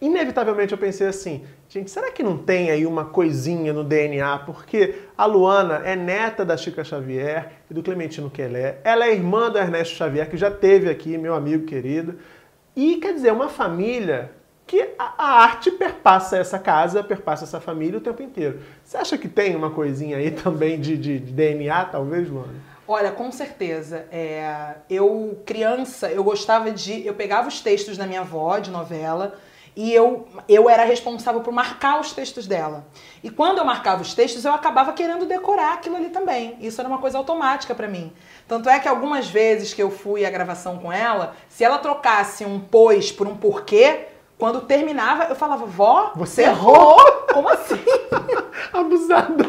inevitavelmente 0.00 0.72
eu 0.72 0.78
pensei 0.78 1.06
assim, 1.06 1.44
gente, 1.68 1.88
será 1.88 2.10
que 2.10 2.22
não 2.22 2.36
tem 2.36 2.70
aí 2.70 2.84
uma 2.84 3.04
coisinha 3.04 3.72
no 3.72 3.84
DNA? 3.84 4.40
Porque 4.40 4.96
a 5.16 5.24
Luana 5.24 5.82
é 5.84 5.94
neta 5.94 6.44
da 6.44 6.56
Chica 6.56 6.82
Xavier 6.82 7.52
e 7.70 7.74
do 7.74 7.82
Clementino 7.82 8.28
Quelé. 8.28 8.80
Ela 8.82 9.06
é 9.06 9.12
irmã 9.12 9.48
do 9.50 9.58
Ernesto 9.58 9.94
Xavier, 9.94 10.28
que 10.28 10.36
já 10.36 10.50
teve 10.50 10.90
aqui, 10.90 11.16
meu 11.16 11.34
amigo 11.34 11.64
querido. 11.64 12.16
E 12.74 12.96
quer 12.96 13.14
dizer, 13.14 13.32
uma 13.32 13.48
família 13.48 14.32
que 14.66 14.94
a, 14.98 15.42
arte 15.42 15.70
perpassa 15.70 16.38
essa 16.38 16.58
casa, 16.58 17.02
perpassa 17.02 17.44
essa 17.44 17.60
família 17.60 17.98
o 17.98 18.00
tempo 18.00 18.22
inteiro. 18.22 18.60
Você 18.82 18.96
acha 18.96 19.18
que 19.18 19.28
tem 19.28 19.54
uma 19.54 19.70
coisinha 19.70 20.16
aí 20.16 20.30
também 20.32 20.80
de, 20.80 20.96
de, 20.96 21.18
de 21.18 21.32
DNA, 21.32 21.84
talvez, 21.86 22.28
Luana? 22.28 22.54
Olha, 22.86 23.10
com 23.10 23.30
certeza. 23.30 24.06
É, 24.10 24.74
eu, 24.90 25.40
criança, 25.46 26.10
eu 26.10 26.24
gostava 26.24 26.70
de. 26.70 27.06
Eu 27.06 27.14
pegava 27.14 27.48
os 27.48 27.60
textos 27.60 27.96
da 27.96 28.06
minha 28.06 28.20
avó 28.20 28.58
de 28.58 28.70
novela 28.70 29.38
e 29.74 29.92
eu, 29.92 30.26
eu 30.48 30.68
era 30.68 30.84
responsável 30.84 31.40
por 31.40 31.52
marcar 31.52 32.00
os 32.00 32.12
textos 32.12 32.46
dela. 32.46 32.86
E 33.22 33.30
quando 33.30 33.58
eu 33.58 33.64
marcava 33.64 34.02
os 34.02 34.14
textos, 34.14 34.44
eu 34.44 34.52
acabava 34.52 34.92
querendo 34.92 35.24
decorar 35.24 35.74
aquilo 35.74 35.96
ali 35.96 36.10
também. 36.10 36.56
Isso 36.60 36.80
era 36.80 36.88
uma 36.88 36.98
coisa 36.98 37.16
automática 37.16 37.74
para 37.74 37.88
mim. 37.88 38.12
Tanto 38.46 38.68
é 38.68 38.78
que 38.78 38.88
algumas 38.88 39.28
vezes 39.28 39.72
que 39.72 39.82
eu 39.82 39.90
fui 39.90 40.26
à 40.26 40.30
gravação 40.30 40.78
com 40.78 40.92
ela, 40.92 41.34
se 41.48 41.64
ela 41.64 41.78
trocasse 41.78 42.44
um 42.44 42.60
pois 42.60 43.10
por 43.10 43.26
um 43.26 43.36
porquê, 43.36 44.08
quando 44.38 44.60
terminava, 44.62 45.24
eu 45.24 45.36
falava, 45.36 45.64
vó, 45.64 46.12
você 46.16 46.42
errou? 46.42 46.98
Como 47.32 47.48
assim? 47.48 47.80
Abusada. 48.72 49.44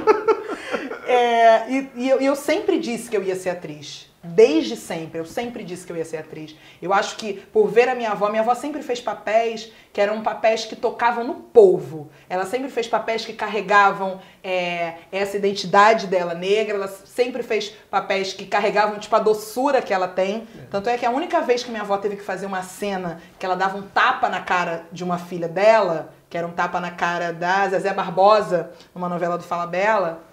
É, 1.05 1.69
e, 1.69 1.91
e 1.95 2.09
eu, 2.09 2.19
eu 2.19 2.35
sempre 2.35 2.79
disse 2.79 3.09
que 3.09 3.17
eu 3.17 3.23
ia 3.23 3.35
ser 3.35 3.49
atriz. 3.49 4.12
Desde 4.23 4.77
sempre, 4.77 5.19
eu 5.19 5.25
sempre 5.25 5.65
disse 5.65 5.85
que 5.85 5.91
eu 5.91 5.97
ia 5.97 6.05
ser 6.05 6.15
atriz. 6.15 6.55
Eu 6.81 6.93
acho 6.93 7.17
que, 7.17 7.33
por 7.33 7.67
ver 7.67 7.89
a 7.89 7.95
minha 7.95 8.11
avó, 8.11 8.29
minha 8.29 8.41
avó 8.41 8.55
sempre 8.55 8.81
fez 8.81 9.01
papéis 9.01 9.69
que 9.91 9.99
eram 9.99 10.23
papéis 10.23 10.63
que 10.63 10.77
tocavam 10.77 11.25
no 11.25 11.33
povo. 11.35 12.09
Ela 12.29 12.45
sempre 12.45 12.69
fez 12.69 12.87
papéis 12.87 13.25
que 13.25 13.33
carregavam 13.33 14.21
é, 14.41 14.93
essa 15.11 15.35
identidade 15.35 16.07
dela 16.07 16.33
negra, 16.33 16.77
ela 16.77 16.87
sempre 16.87 17.43
fez 17.43 17.75
papéis 17.91 18.31
que 18.31 18.45
carregavam, 18.45 18.97
tipo, 18.97 19.13
a 19.13 19.19
doçura 19.19 19.81
que 19.81 19.93
ela 19.93 20.07
tem. 20.07 20.47
É. 20.57 20.67
Tanto 20.71 20.89
é 20.89 20.97
que 20.97 21.05
a 21.05 21.11
única 21.11 21.41
vez 21.41 21.61
que 21.61 21.69
minha 21.69 21.83
avó 21.83 21.97
teve 21.97 22.15
que 22.15 22.23
fazer 22.23 22.45
uma 22.45 22.63
cena 22.63 23.21
que 23.37 23.45
ela 23.45 23.55
dava 23.55 23.77
um 23.77 23.81
tapa 23.81 24.29
na 24.29 24.39
cara 24.39 24.85
de 24.89 25.03
uma 25.03 25.17
filha 25.17 25.49
dela, 25.49 26.13
que 26.29 26.37
era 26.37 26.47
um 26.47 26.51
tapa 26.51 26.79
na 26.79 26.91
cara 26.91 27.33
da 27.33 27.67
Zezé 27.67 27.93
Barbosa, 27.93 28.71
numa 28.95 29.09
novela 29.09 29.37
do 29.37 29.43
Fala 29.43 29.67
Bela, 29.67 30.23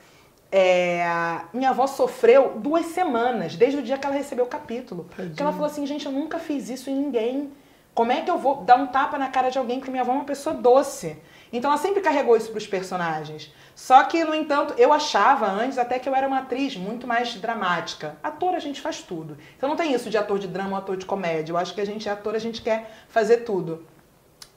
é, 0.53 1.05
minha 1.53 1.71
avó 1.71 1.87
sofreu 1.87 2.55
duas 2.57 2.87
semanas, 2.87 3.55
desde 3.55 3.79
o 3.79 3.83
dia 3.83 3.97
que 3.97 4.07
ela 4.07 4.17
recebeu 4.17 4.45
o 4.45 4.49
capítulo. 4.49 5.07
Porque 5.15 5.43
ela 5.43 5.53
falou 5.53 5.67
assim, 5.67 5.87
gente, 5.87 6.07
eu 6.07 6.13
nunca 6.13 6.39
fiz 6.39 6.69
isso 6.69 6.91
em 6.91 6.95
ninguém. 6.95 7.53
Como 7.95 8.13
é 8.13 8.21
que 8.23 8.31
eu 8.31 8.39
vou 8.39 8.63
dar 8.63 8.77
um 8.77 8.87
tapa 8.87 9.19
na 9.19 9.29
cara 9.29 9.51
de 9.51 9.59
alguém 9.59 9.81
que 9.81 9.91
minha 9.91 10.03
avó 10.03 10.13
é 10.13 10.17
uma 10.17 10.25
pessoa 10.25 10.55
doce? 10.55 11.17
Então 11.53 11.71
ela 11.71 11.79
sempre 11.79 12.01
carregou 12.01 12.37
isso 12.37 12.51
para 12.51 12.59
os 12.59 12.67
personagens. 12.67 13.53
Só 13.75 14.03
que, 14.05 14.23
no 14.25 14.35
entanto, 14.35 14.75
eu 14.77 14.93
achava 14.93 15.51
antes 15.51 15.79
até 15.79 15.99
que 15.99 16.09
eu 16.09 16.15
era 16.15 16.27
uma 16.27 16.39
atriz 16.39 16.77
muito 16.77 17.07
mais 17.07 17.35
dramática. 17.35 18.17
Ator 18.23 18.55
a 18.55 18.59
gente 18.59 18.81
faz 18.81 19.03
tudo. 19.03 19.37
Então 19.57 19.69
não 19.69 19.77
tem 19.77 19.93
isso 19.93 20.11
de 20.11 20.17
ator 20.17 20.39
de 20.39 20.47
drama 20.47 20.71
ou 20.71 20.77
ator 20.77 20.97
de 20.97 21.07
comédia. 21.07 21.53
Eu 21.53 21.57
acho 21.57 21.75
que 21.75 21.81
a 21.81 21.87
gente 21.87 22.09
é 22.09 22.13
ator, 22.13 22.35
a 22.35 22.39
gente 22.39 22.63
quer 22.63 22.91
fazer 23.09 23.39
tudo. 23.39 23.85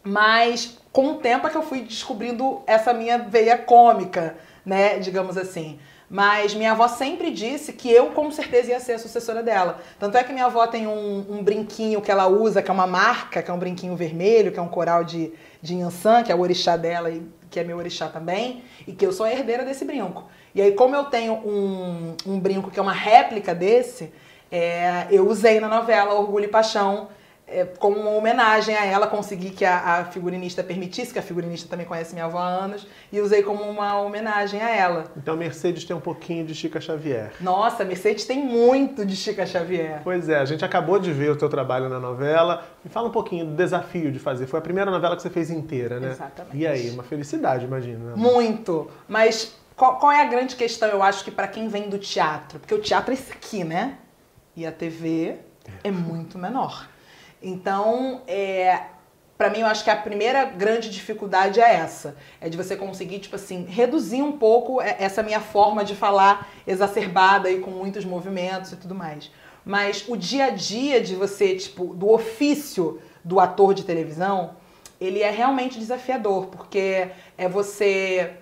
Mas 0.03 0.77
com 0.91 1.13
o 1.13 1.15
tempo 1.15 1.47
é 1.47 1.49
que 1.49 1.57
eu 1.57 1.63
fui 1.63 1.81
descobrindo 1.81 2.61
essa 2.67 2.93
minha 2.93 3.17
veia 3.17 3.57
cômica 3.57 4.35
né? 4.65 4.99
Digamos 4.99 5.37
assim. 5.37 5.79
Mas 6.09 6.53
minha 6.53 6.73
avó 6.73 6.87
sempre 6.87 7.31
disse 7.31 7.73
que 7.73 7.91
eu 7.91 8.07
com 8.07 8.29
certeza 8.29 8.69
ia 8.69 8.79
ser 8.79 8.93
a 8.93 8.99
sucessora 8.99 9.41
dela. 9.41 9.79
Tanto 9.99 10.15
é 10.15 10.23
que 10.23 10.31
minha 10.31 10.45
avó 10.45 10.67
tem 10.67 10.85
um, 10.85 11.25
um, 11.27 11.43
brinquinho 11.43 12.01
que 12.01 12.11
ela 12.11 12.27
usa, 12.27 12.61
que 12.61 12.69
é 12.69 12.73
uma 12.73 12.85
marca, 12.85 13.41
que 13.41 13.49
é 13.49 13.53
um 13.53 13.57
brinquinho 13.57 13.95
vermelho, 13.95 14.51
que 14.51 14.59
é 14.59 14.61
um 14.61 14.67
coral 14.67 15.03
de, 15.03 15.33
de 15.61 15.73
Yansan, 15.75 16.21
que 16.21 16.31
é 16.31 16.35
o 16.35 16.39
orixá 16.39 16.77
dela 16.77 17.09
e 17.09 17.25
que 17.49 17.59
é 17.59 17.63
meu 17.63 17.77
orixá 17.77 18.07
também, 18.07 18.63
e 18.87 18.93
que 18.93 19.05
eu 19.05 19.11
sou 19.11 19.25
a 19.25 19.31
herdeira 19.31 19.63
desse 19.63 19.85
brinco. 19.85 20.27
E 20.55 20.61
aí, 20.61 20.71
como 20.71 20.95
eu 20.95 21.05
tenho 21.05 21.33
um, 21.33 22.15
um 22.25 22.39
brinco 22.39 22.71
que 22.71 22.79
é 22.79 22.81
uma 22.81 22.93
réplica 22.93 23.53
desse, 23.53 24.11
é, 24.51 25.07
eu 25.11 25.27
usei 25.27 25.59
na 25.59 25.67
novela 25.67 26.15
Orgulho 26.15 26.45
e 26.45 26.47
Paixão 26.47 27.09
é, 27.53 27.65
como 27.77 27.99
uma 27.99 28.11
homenagem 28.11 28.75
a 28.75 28.85
ela, 28.85 29.07
consegui 29.07 29.51
que 29.51 29.63
a, 29.63 29.99
a, 29.99 30.05
figurinista 30.05 30.63
permitisse, 30.63 31.13
que 31.13 31.19
a 31.19 31.21
figurinista 31.21 31.69
também 31.69 31.85
conhece 31.85 32.13
minha 32.13 32.25
avó 32.25 32.39
há 32.39 32.47
anos, 32.47 32.87
e 33.11 33.21
usei 33.21 33.43
como 33.43 33.63
uma 33.63 33.99
homenagem 34.01 34.61
a 34.61 34.69
ela. 34.69 35.05
Então 35.15 35.37
Mercedes 35.37 35.83
tem 35.83 35.95
um 35.95 36.01
pouquinho 36.01 36.45
de 36.45 36.55
Chica 36.55 36.81
Xavier. 36.81 37.31
Nossa, 37.39 37.85
Mercedes 37.85 38.25
tem 38.25 38.43
muito 38.43 39.05
de 39.05 39.15
Chica 39.15 39.45
Xavier. 39.45 40.01
Pois 40.03 40.27
é, 40.27 40.37
a 40.37 40.45
gente 40.45 40.65
acabou 40.65 40.97
de 40.97 41.13
ver 41.13 41.31
o 41.31 41.35
teu 41.35 41.47
trabalho 41.47 41.87
na 41.89 41.99
novela. 41.99 42.65
Me 42.83 42.89
fala 42.89 43.07
um 43.07 43.11
pouquinho 43.11 43.45
do 43.45 43.55
desafio 43.55 44.11
de 44.11 44.19
fazer. 44.19 44.47
Foi 44.47 44.59
a 44.59 44.63
primeira 44.63 44.89
novela 44.89 45.15
que 45.15 45.21
você 45.21 45.29
fez 45.29 45.49
inteira, 45.49 45.99
né? 45.99 46.11
Exatamente. 46.11 46.57
E 46.57 46.65
aí, 46.65 46.89
uma 46.89 47.03
felicidade, 47.03 47.65
imagino. 47.65 48.07
Né? 48.07 48.13
Muito. 48.15 48.89
Mas 49.07 49.55
qual, 49.75 49.97
qual 49.97 50.11
é 50.11 50.21
a 50.21 50.25
grande 50.25 50.55
questão, 50.55 50.89
eu 50.89 51.01
acho, 51.01 51.23
que 51.23 51.31
para 51.31 51.47
quem 51.47 51.67
vem 51.67 51.89
do 51.89 51.97
teatro? 51.97 52.59
Porque 52.59 52.73
o 52.73 52.81
teatro 52.81 53.11
é 53.11 53.13
isso 53.13 53.31
aqui, 53.31 53.63
né? 53.63 53.97
E 54.55 54.65
a 54.65 54.71
TV 54.71 55.37
é 55.83 55.91
muito 55.91 56.37
menor. 56.37 56.87
Então, 57.43 58.21
é, 58.25 58.79
para 59.37 59.49
mim, 59.49 59.59
eu 59.59 59.67
acho 59.67 59.83
que 59.83 59.89
a 59.89 59.95
primeira 59.95 60.45
grande 60.45 60.89
dificuldade 60.89 61.59
é 61.59 61.75
essa. 61.75 62.15
É 62.39 62.47
de 62.47 62.55
você 62.55 62.77
conseguir, 62.77 63.19
tipo 63.19 63.35
assim, 63.35 63.65
reduzir 63.65 64.21
um 64.21 64.31
pouco 64.31 64.81
essa 64.81 65.21
minha 65.21 65.41
forma 65.41 65.83
de 65.83 65.95
falar 65.95 66.49
exacerbada 66.65 67.51
e 67.51 67.59
com 67.59 67.69
muitos 67.69 68.05
movimentos 68.05 68.71
e 68.71 68.77
tudo 68.77 68.95
mais. 68.95 69.29
Mas 69.65 70.05
o 70.07 70.15
dia 70.15 70.45
a 70.45 70.49
dia 70.49 71.01
de 71.01 71.15
você, 71.15 71.55
tipo, 71.55 71.93
do 71.93 72.09
ofício 72.09 73.01
do 73.23 73.39
ator 73.39 73.73
de 73.73 73.83
televisão, 73.83 74.55
ele 74.99 75.21
é 75.21 75.29
realmente 75.29 75.77
desafiador, 75.77 76.47
porque 76.47 77.09
é 77.37 77.47
você. 77.49 78.33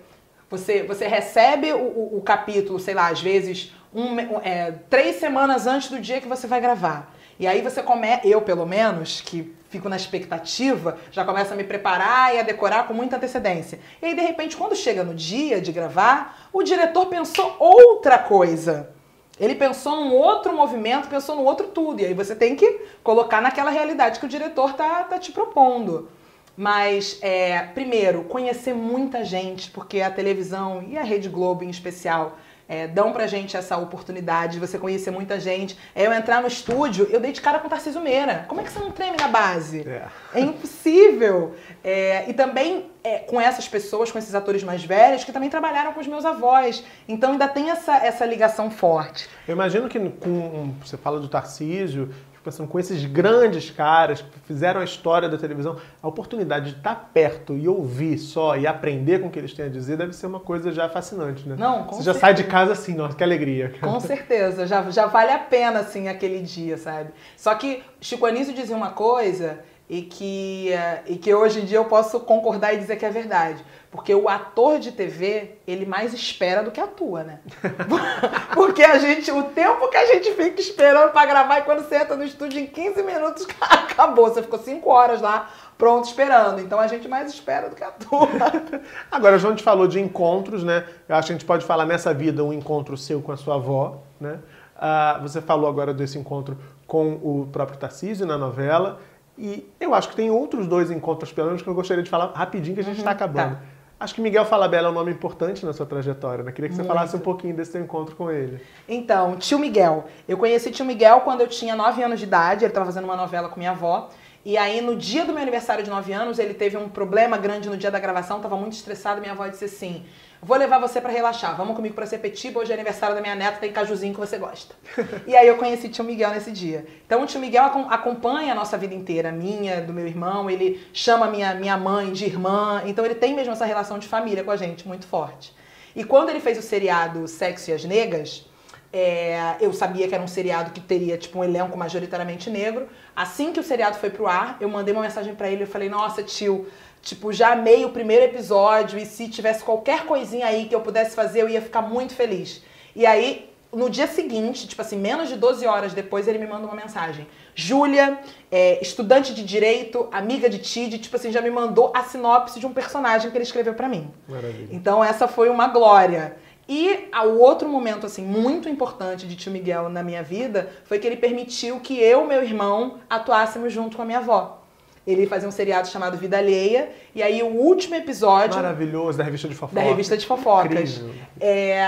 Você, 0.50 0.84
você 0.84 1.08
recebe 1.08 1.72
o, 1.72 1.78
o, 1.78 2.18
o 2.18 2.22
capítulo, 2.22 2.78
sei 2.78 2.94
lá, 2.94 3.08
às 3.08 3.22
vezes 3.22 3.74
um, 3.94 4.20
é, 4.44 4.74
três 4.90 5.16
semanas 5.16 5.66
antes 5.66 5.90
do 5.90 6.00
dia 6.00 6.20
que 6.20 6.28
você 6.28 6.46
vai 6.46 6.60
gravar. 6.60 7.16
E 7.42 7.48
aí 7.48 7.60
você 7.60 7.82
começa, 7.82 8.28
eu 8.28 8.40
pelo 8.44 8.68
menos, 8.68 9.20
que 9.20 9.52
fico 9.68 9.90
na 9.90 9.96
expectativa, 9.96 11.00
já 11.12 11.26
começa 11.26 11.56
a 11.56 11.58
me 11.58 11.64
preparar 11.64 12.36
e 12.36 12.40
a 12.40 12.44
decorar 12.44 12.86
com 12.88 12.94
muita 12.94 13.16
antecedência. 13.16 13.80
E 14.00 14.06
aí, 14.06 14.14
de 14.14 14.22
repente, 14.22 14.56
quando 14.56 14.76
chega 14.76 15.04
no 15.04 15.16
dia 15.16 15.60
de 15.60 15.72
gravar, 15.72 16.50
o 16.54 16.62
diretor 16.62 17.08
pensou 17.08 17.56
outra 17.58 18.20
coisa. 18.20 18.92
Ele 19.40 19.56
pensou 19.56 19.96
num 20.02 20.14
outro 20.14 20.56
movimento, 20.56 21.08
pensou 21.08 21.36
num 21.36 21.44
outro 21.44 21.70
tudo. 21.70 22.02
E 22.02 22.06
aí 22.06 22.14
você 22.14 22.36
tem 22.36 22.56
que 22.56 22.80
colocar 23.04 23.42
naquela 23.42 23.72
realidade 23.72 24.20
que 24.20 24.26
o 24.28 24.30
diretor 24.30 24.74
tá, 24.74 25.04
tá 25.06 25.18
te 25.18 25.32
propondo. 25.32 26.10
Mas, 26.56 27.18
é, 27.24 27.64
primeiro, 27.74 28.26
conhecer 28.26 28.76
muita 28.76 29.26
gente, 29.26 29.72
porque 29.72 30.00
a 30.02 30.12
televisão 30.12 30.84
e 30.88 30.96
a 30.96 31.02
Rede 31.02 31.28
Globo 31.28 31.64
em 31.64 31.72
especial 31.72 32.38
é, 32.72 32.88
dão 32.88 33.12
pra 33.12 33.28
gente 33.28 33.58
essa 33.58 33.76
oportunidade 33.76 34.54
de 34.54 34.60
você 34.60 34.80
conhecer 34.80 35.12
muita 35.12 35.38
gente. 35.38 35.78
É 35.94 36.08
eu 36.08 36.14
entrar 36.14 36.42
no 36.42 36.48
estúdio, 36.48 37.06
eu 37.12 37.20
dei 37.20 37.34
de 37.34 37.42
cara 37.42 37.60
com 37.60 37.68
o 37.68 37.70
Tarcísio 37.70 38.00
Meira. 38.00 38.46
Como 38.48 38.62
é 38.62 38.64
que 38.64 38.72
você 38.72 38.80
não 38.80 38.92
treme 38.92 39.18
na 39.20 39.28
base? 39.28 39.82
É, 39.82 40.08
é 40.34 40.40
impossível. 40.40 41.54
É, 41.84 42.30
e 42.30 42.34
também 42.34 42.90
é, 43.04 43.20
com 43.20 43.42
essas 43.42 43.68
pessoas, 43.68 44.10
com 44.10 44.18
esses 44.18 44.34
atores 44.34 44.64
mais 44.64 44.86
velhos, 44.86 45.26
que 45.26 45.34
também 45.34 45.50
trabalharam 45.50 45.92
com 45.92 46.00
os 46.00 46.08
meus 46.08 46.24
avós. 46.24 46.82
Então 47.10 47.34
ainda 47.34 47.46
tem 47.50 47.70
essa, 47.70 47.98
essa 47.98 48.26
ligação 48.26 48.72
forte. 48.72 49.28
Eu 49.46 49.52
imagino 49.52 49.90
que 49.90 50.00
com. 50.00 50.74
Você 50.82 50.96
fala 50.96 51.20
do 51.20 51.28
Tarcísio, 51.28 52.14
pensando 52.44 52.68
com 52.68 52.80
esses 52.80 53.06
grandes 53.06 53.70
caras 53.70 54.22
que 54.22 54.40
fizeram 54.46 54.82
a 54.82 54.84
história 54.84 55.30
da 55.30 55.38
televisão, 55.38 55.78
a 56.02 56.08
oportunidade 56.08 56.72
de 56.72 56.78
estar 56.78 57.12
perto 57.14 57.56
e 57.56 57.68
ouvir 57.68 58.18
só 58.18 58.58
e 58.58 58.66
aprender 58.66 59.20
com 59.20 59.28
o 59.28 59.32
que 59.32 59.40
eles 59.40 59.54
têm 59.54 59.66
a 59.66 59.70
dizer 59.70 59.98
deve 59.98 60.14
ser 60.14 60.28
uma 60.28 60.40
coisa 60.40 60.72
já 60.72 60.90
fascinante, 60.90 61.48
né? 61.48 61.56
Não, 61.58 61.84
com 61.84 61.98
Você 61.98 62.04
já 62.04 62.14
sai 62.14 62.34
de 62.34 62.44
casa 62.44 62.74
assim, 62.74 62.96
nossa, 62.96 63.16
que 63.16 63.24
alegria. 63.24 63.74
Com 63.80 64.00
certeza, 64.00 64.66
já, 64.66 64.90
já 64.90 65.06
vale 65.06 65.32
a 65.32 65.40
pena, 65.40 65.80
assim, 65.80 66.08
aquele 66.08 66.42
dia, 66.42 66.78
sabe? 66.78 67.12
Só 67.38 67.54
que 67.56 67.84
Chico 68.00 68.26
Anísio 68.26 68.54
dizia 68.54 68.76
uma 68.76 68.92
coisa 68.92 69.60
e 69.92 70.04
que, 70.04 70.72
eh, 70.72 71.04
e 71.06 71.18
que 71.18 71.36
hoje 71.36 71.60
em 71.60 71.66
dia 71.66 71.78
eu 71.78 71.84
posso 71.84 72.22
concordar 72.22 72.74
e 72.74 72.78
dizer 72.78 72.96
que 72.96 73.06
é 73.06 73.10
verdade. 73.10 73.62
Porque 73.92 74.16
o 74.16 74.30
ator 74.30 74.80
de 74.80 74.90
TV, 74.90 75.58
ele 75.68 75.86
mais 75.86 76.14
espera 76.14 76.64
do 76.64 76.72
que 76.72 76.80
atua, 76.80 77.26
né? 77.26 77.40
Porque 78.56 78.82
a 78.84 78.98
gente, 78.98 79.30
o 79.30 79.44
tempo 79.44 79.90
que 79.90 79.98
a 79.98 80.06
gente 80.06 80.32
fica 80.32 80.62
esperando 80.62 81.12
para 81.12 81.26
gravar 81.26 81.60
e 81.60 81.64
quando 81.64 81.86
você 81.86 81.98
entra 81.98 82.16
no 82.16 82.24
estúdio 82.24 82.62
em 82.62 82.68
15 82.68 83.04
minutos, 83.04 83.46
acabou. 83.60 84.30
Você 84.30 84.42
ficou 84.42 84.60
5 84.60 84.90
horas 84.90 85.20
lá 85.20 85.50
pronto 85.78 86.06
esperando. 86.06 86.62
Então 86.62 86.80
a 86.80 86.88
gente 86.88 87.10
mais 87.10 87.30
espera 87.30 87.70
do 87.70 87.76
que 87.76 87.84
atua. 87.84 88.30
Agora, 89.12 89.36
a 89.36 89.40
gente 89.40 89.62
falou 89.62 89.90
de 89.90 90.00
encontros, 90.00 90.64
né? 90.64 90.86
Eu 91.10 91.18
acho 91.18 91.28
que 91.28 91.34
a 91.34 91.36
gente 91.36 91.46
pode 91.46 91.66
falar 91.66 91.86
nessa 91.86 92.14
vida 92.14 92.42
um 92.46 92.54
encontro 92.54 92.96
seu 92.96 93.22
com 93.22 93.34
a 93.34 93.36
sua 93.36 93.56
avó, 93.56 94.04
né? 94.22 94.40
Uh, 94.78 95.22
você 95.22 95.42
falou 95.42 95.70
agora 95.70 95.94
desse 95.94 96.18
encontro 96.18 96.58
com 96.88 97.20
o 97.22 97.50
próprio 97.52 97.78
Tarcísio 97.78 98.26
na 98.26 98.38
novela. 98.38 99.00
E 99.44 99.68
eu 99.80 99.96
acho 99.96 100.08
que 100.10 100.16
tem 100.16 100.30
outros 100.30 100.68
dois 100.68 100.92
encontros, 100.92 101.32
pelo 101.32 101.48
menos, 101.48 101.64
que 101.64 101.68
eu 101.68 101.74
gostaria 101.74 102.04
de 102.04 102.10
falar 102.12 102.28
rapidinho, 102.28 102.76
que 102.76 102.82
a 102.82 102.84
gente 102.84 103.00
está 103.00 103.10
uhum, 103.10 103.16
acabando. 103.16 103.56
Tá. 103.56 103.62
Acho 104.00 104.14
que 104.14 104.22
Miguel 104.22 104.46
Falabella 104.46 104.88
é 104.88 104.92
um 104.92 104.94
nome 104.94 105.12
importante 105.12 105.66
na 105.66 105.74
sua 105.74 105.86
trajetória, 105.86 106.44
né? 106.44 106.52
Queria 106.52 106.70
que 106.70 106.76
você 106.76 106.84
Muito. 106.84 106.94
falasse 106.94 107.16
um 107.16 107.20
pouquinho 107.20 107.56
desse 107.56 107.72
seu 107.72 107.82
encontro 107.82 108.16
com 108.16 108.30
ele. 108.30 108.62
Então, 108.88 109.36
tio 109.38 109.58
Miguel. 109.58 110.06
Eu 110.28 110.38
conheci 110.38 110.70
tio 110.70 110.86
Miguel 110.86 111.22
quando 111.22 111.42
eu 111.42 111.48
tinha 111.48 111.76
9 111.76 112.04
anos 112.04 112.20
de 112.20 112.26
idade, 112.26 112.64
ele 112.64 112.70
estava 112.70 112.86
fazendo 112.86 113.06
uma 113.06 113.16
novela 113.16 113.50
com 113.50 113.60
minha 113.60 113.72
avó. 113.72 114.10
E 114.44 114.58
aí, 114.58 114.82
no 114.82 114.96
dia 114.96 115.24
do 115.24 115.34
meu 115.34 115.42
aniversário 115.42 115.84
de 115.84 115.90
9 115.90 116.12
anos, 116.14 116.40
ele 116.40 116.54
teve 116.54 116.76
um 116.76 116.90
problema 116.90 117.38
grande 117.38 117.70
no 117.70 117.78
dia 117.78 117.92
da 117.92 118.00
gravação, 118.00 118.38
estava 118.38 118.58
muito 118.58 118.74
estressado. 118.74 119.22
Minha 119.22 119.34
avó 119.34 119.48
disse 119.48 119.66
assim: 119.66 120.04
Vou 120.44 120.58
levar 120.58 120.80
você 120.80 121.00
para 121.00 121.12
relaxar, 121.12 121.56
vamos 121.56 121.76
comigo 121.76 121.94
para 121.94 122.08
Sepetiba, 122.08 122.60
hoje 122.60 122.72
é 122.72 122.74
aniversário 122.74 123.14
da 123.16 123.22
minha 123.22 123.36
neta, 123.36 123.60
tem 123.60 123.72
cajuzinho 123.72 124.12
que 124.12 124.20
você 124.20 124.40
gosta. 124.40 124.74
e 125.28 125.36
aí 125.36 125.48
eu 125.48 125.56
conheci 125.56 125.86
o 125.86 125.90
tio 125.92 126.04
Miguel 126.04 126.32
nesse 126.32 126.52
dia. 126.52 126.84
Então 127.06 127.22
o 127.22 127.28
tio 127.28 127.40
Miguel 127.40 127.64
acompanha 127.88 128.52
a 128.52 128.56
nossa 128.56 128.76
vida 128.76 128.96
inteira, 128.96 129.32
minha, 129.32 129.82
do 129.82 129.94
meu 129.94 130.08
irmão, 130.08 130.50
ele 130.50 130.84
chama 130.92 131.28
minha, 131.28 131.54
minha 131.54 131.78
mãe 131.78 132.12
de 132.12 132.26
irmã, 132.26 132.82
então 132.88 133.06
ele 133.06 133.14
tem 133.14 133.36
mesmo 133.36 133.54
essa 133.54 133.66
relação 133.66 134.00
de 134.00 134.08
família 134.08 134.44
com 134.44 134.50
a 134.50 134.58
gente, 134.58 134.88
muito 134.88 135.06
forte. 135.06 135.54
E 135.96 136.04
quando 136.04 136.30
ele 136.30 136.40
fez 136.40 136.58
o 136.58 136.62
seriado 136.64 137.28
Sexo 137.28 137.70
e 137.70 137.74
as 137.74 137.86
Negas, 137.86 138.50
é, 138.94 139.56
eu 139.62 139.72
sabia 139.72 140.08
que 140.08 140.14
era 140.14 140.24
um 140.24 140.28
seriado 140.28 140.72
que 140.72 140.82
teria 140.82 141.18
tipo 141.18 141.40
um 141.40 141.44
elenco 141.44 141.78
majoritariamente 141.78 142.50
negro. 142.50 142.88
Assim 143.16 143.54
que 143.54 143.60
o 143.60 143.64
seriado 143.64 143.98
foi 143.98 144.10
pro 144.10 144.28
ar, 144.28 144.58
eu 144.60 144.68
mandei 144.68 144.94
uma 144.94 145.04
mensagem 145.04 145.34
para 145.34 145.50
ele. 145.50 145.64
Eu 145.64 145.68
falei: 145.68 145.88
Nossa, 145.88 146.22
tio, 146.22 146.68
tipo 147.02 147.32
já 147.32 147.54
amei 147.54 147.86
o 147.86 147.90
primeiro 147.90 148.26
episódio 148.26 149.00
e 149.00 149.06
se 149.06 149.30
tivesse 149.30 149.64
qualquer 149.64 150.06
coisinha 150.06 150.46
aí 150.46 150.66
que 150.66 150.76
eu 150.76 150.82
pudesse 150.82 151.16
fazer, 151.16 151.42
eu 151.42 151.50
ia 151.50 151.62
ficar 151.62 151.82
muito 151.82 152.14
feliz. 152.14 152.62
E 152.94 153.06
aí, 153.06 153.50
no 153.74 153.90
dia 153.90 154.08
seguinte, 154.08 154.68
tipo 154.68 154.82
assim, 154.82 154.98
menos 154.98 155.30
de 155.30 155.38
12 155.38 155.66
horas 155.66 155.94
depois, 155.94 156.28
ele 156.28 156.38
me 156.38 156.48
manda 156.48 156.66
uma 156.66 156.76
mensagem. 156.76 157.26
Júlia, 157.56 158.20
é, 158.52 158.82
estudante 158.82 159.34
de 159.34 159.44
direito, 159.44 160.10
amiga 160.12 160.50
de 160.50 160.58
Tid, 160.60 160.98
tipo 161.00 161.16
assim, 161.16 161.32
já 161.32 161.42
me 161.42 161.50
mandou 161.50 161.92
a 161.96 162.04
sinopse 162.04 162.60
de 162.60 162.66
um 162.66 162.74
personagem 162.74 163.32
que 163.32 163.38
ele 163.38 163.44
escreveu 163.44 163.74
para 163.74 163.88
mim. 163.88 164.12
Maravilha. 164.28 164.68
Então 164.72 165.02
essa 165.02 165.28
foi 165.28 165.50
uma 165.50 165.68
glória. 165.68 166.36
E 166.74 167.10
o 167.26 167.40
outro 167.40 167.68
momento, 167.68 168.06
assim, 168.06 168.24
muito 168.24 168.70
importante 168.70 169.28
de 169.28 169.36
tio 169.36 169.52
Miguel 169.52 169.90
na 169.90 170.02
minha 170.02 170.24
vida 170.24 170.70
foi 170.86 171.00
que 171.00 171.06
ele 171.06 171.18
permitiu 171.18 171.82
que 171.82 172.00
eu 172.00 172.24
e 172.24 172.28
meu 172.30 172.42
irmão 172.42 173.00
atuássemos 173.10 173.74
junto 173.74 173.98
com 173.98 174.04
a 174.04 174.06
minha 174.06 174.20
avó. 174.20 174.62
Ele 175.06 175.28
fazia 175.28 175.50
um 175.50 175.52
seriado 175.52 175.90
chamado 175.90 176.16
Vida 176.16 176.38
Alheia. 176.38 176.90
E 177.14 177.22
aí 177.22 177.44
o 177.44 177.48
último 177.48 177.96
episódio. 177.96 178.56
Maravilhoso, 178.56 179.18
da 179.18 179.26
revista 179.26 179.50
de 179.50 179.56
fofocas. 179.56 179.84
Da 179.84 179.90
revista 179.90 180.16
de 180.16 180.26
fofocas. 180.26 181.04
É, 181.42 181.84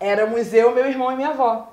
éramos 0.00 0.54
eu, 0.54 0.74
meu 0.74 0.86
irmão 0.86 1.12
e 1.12 1.16
minha 1.16 1.28
avó. 1.28 1.70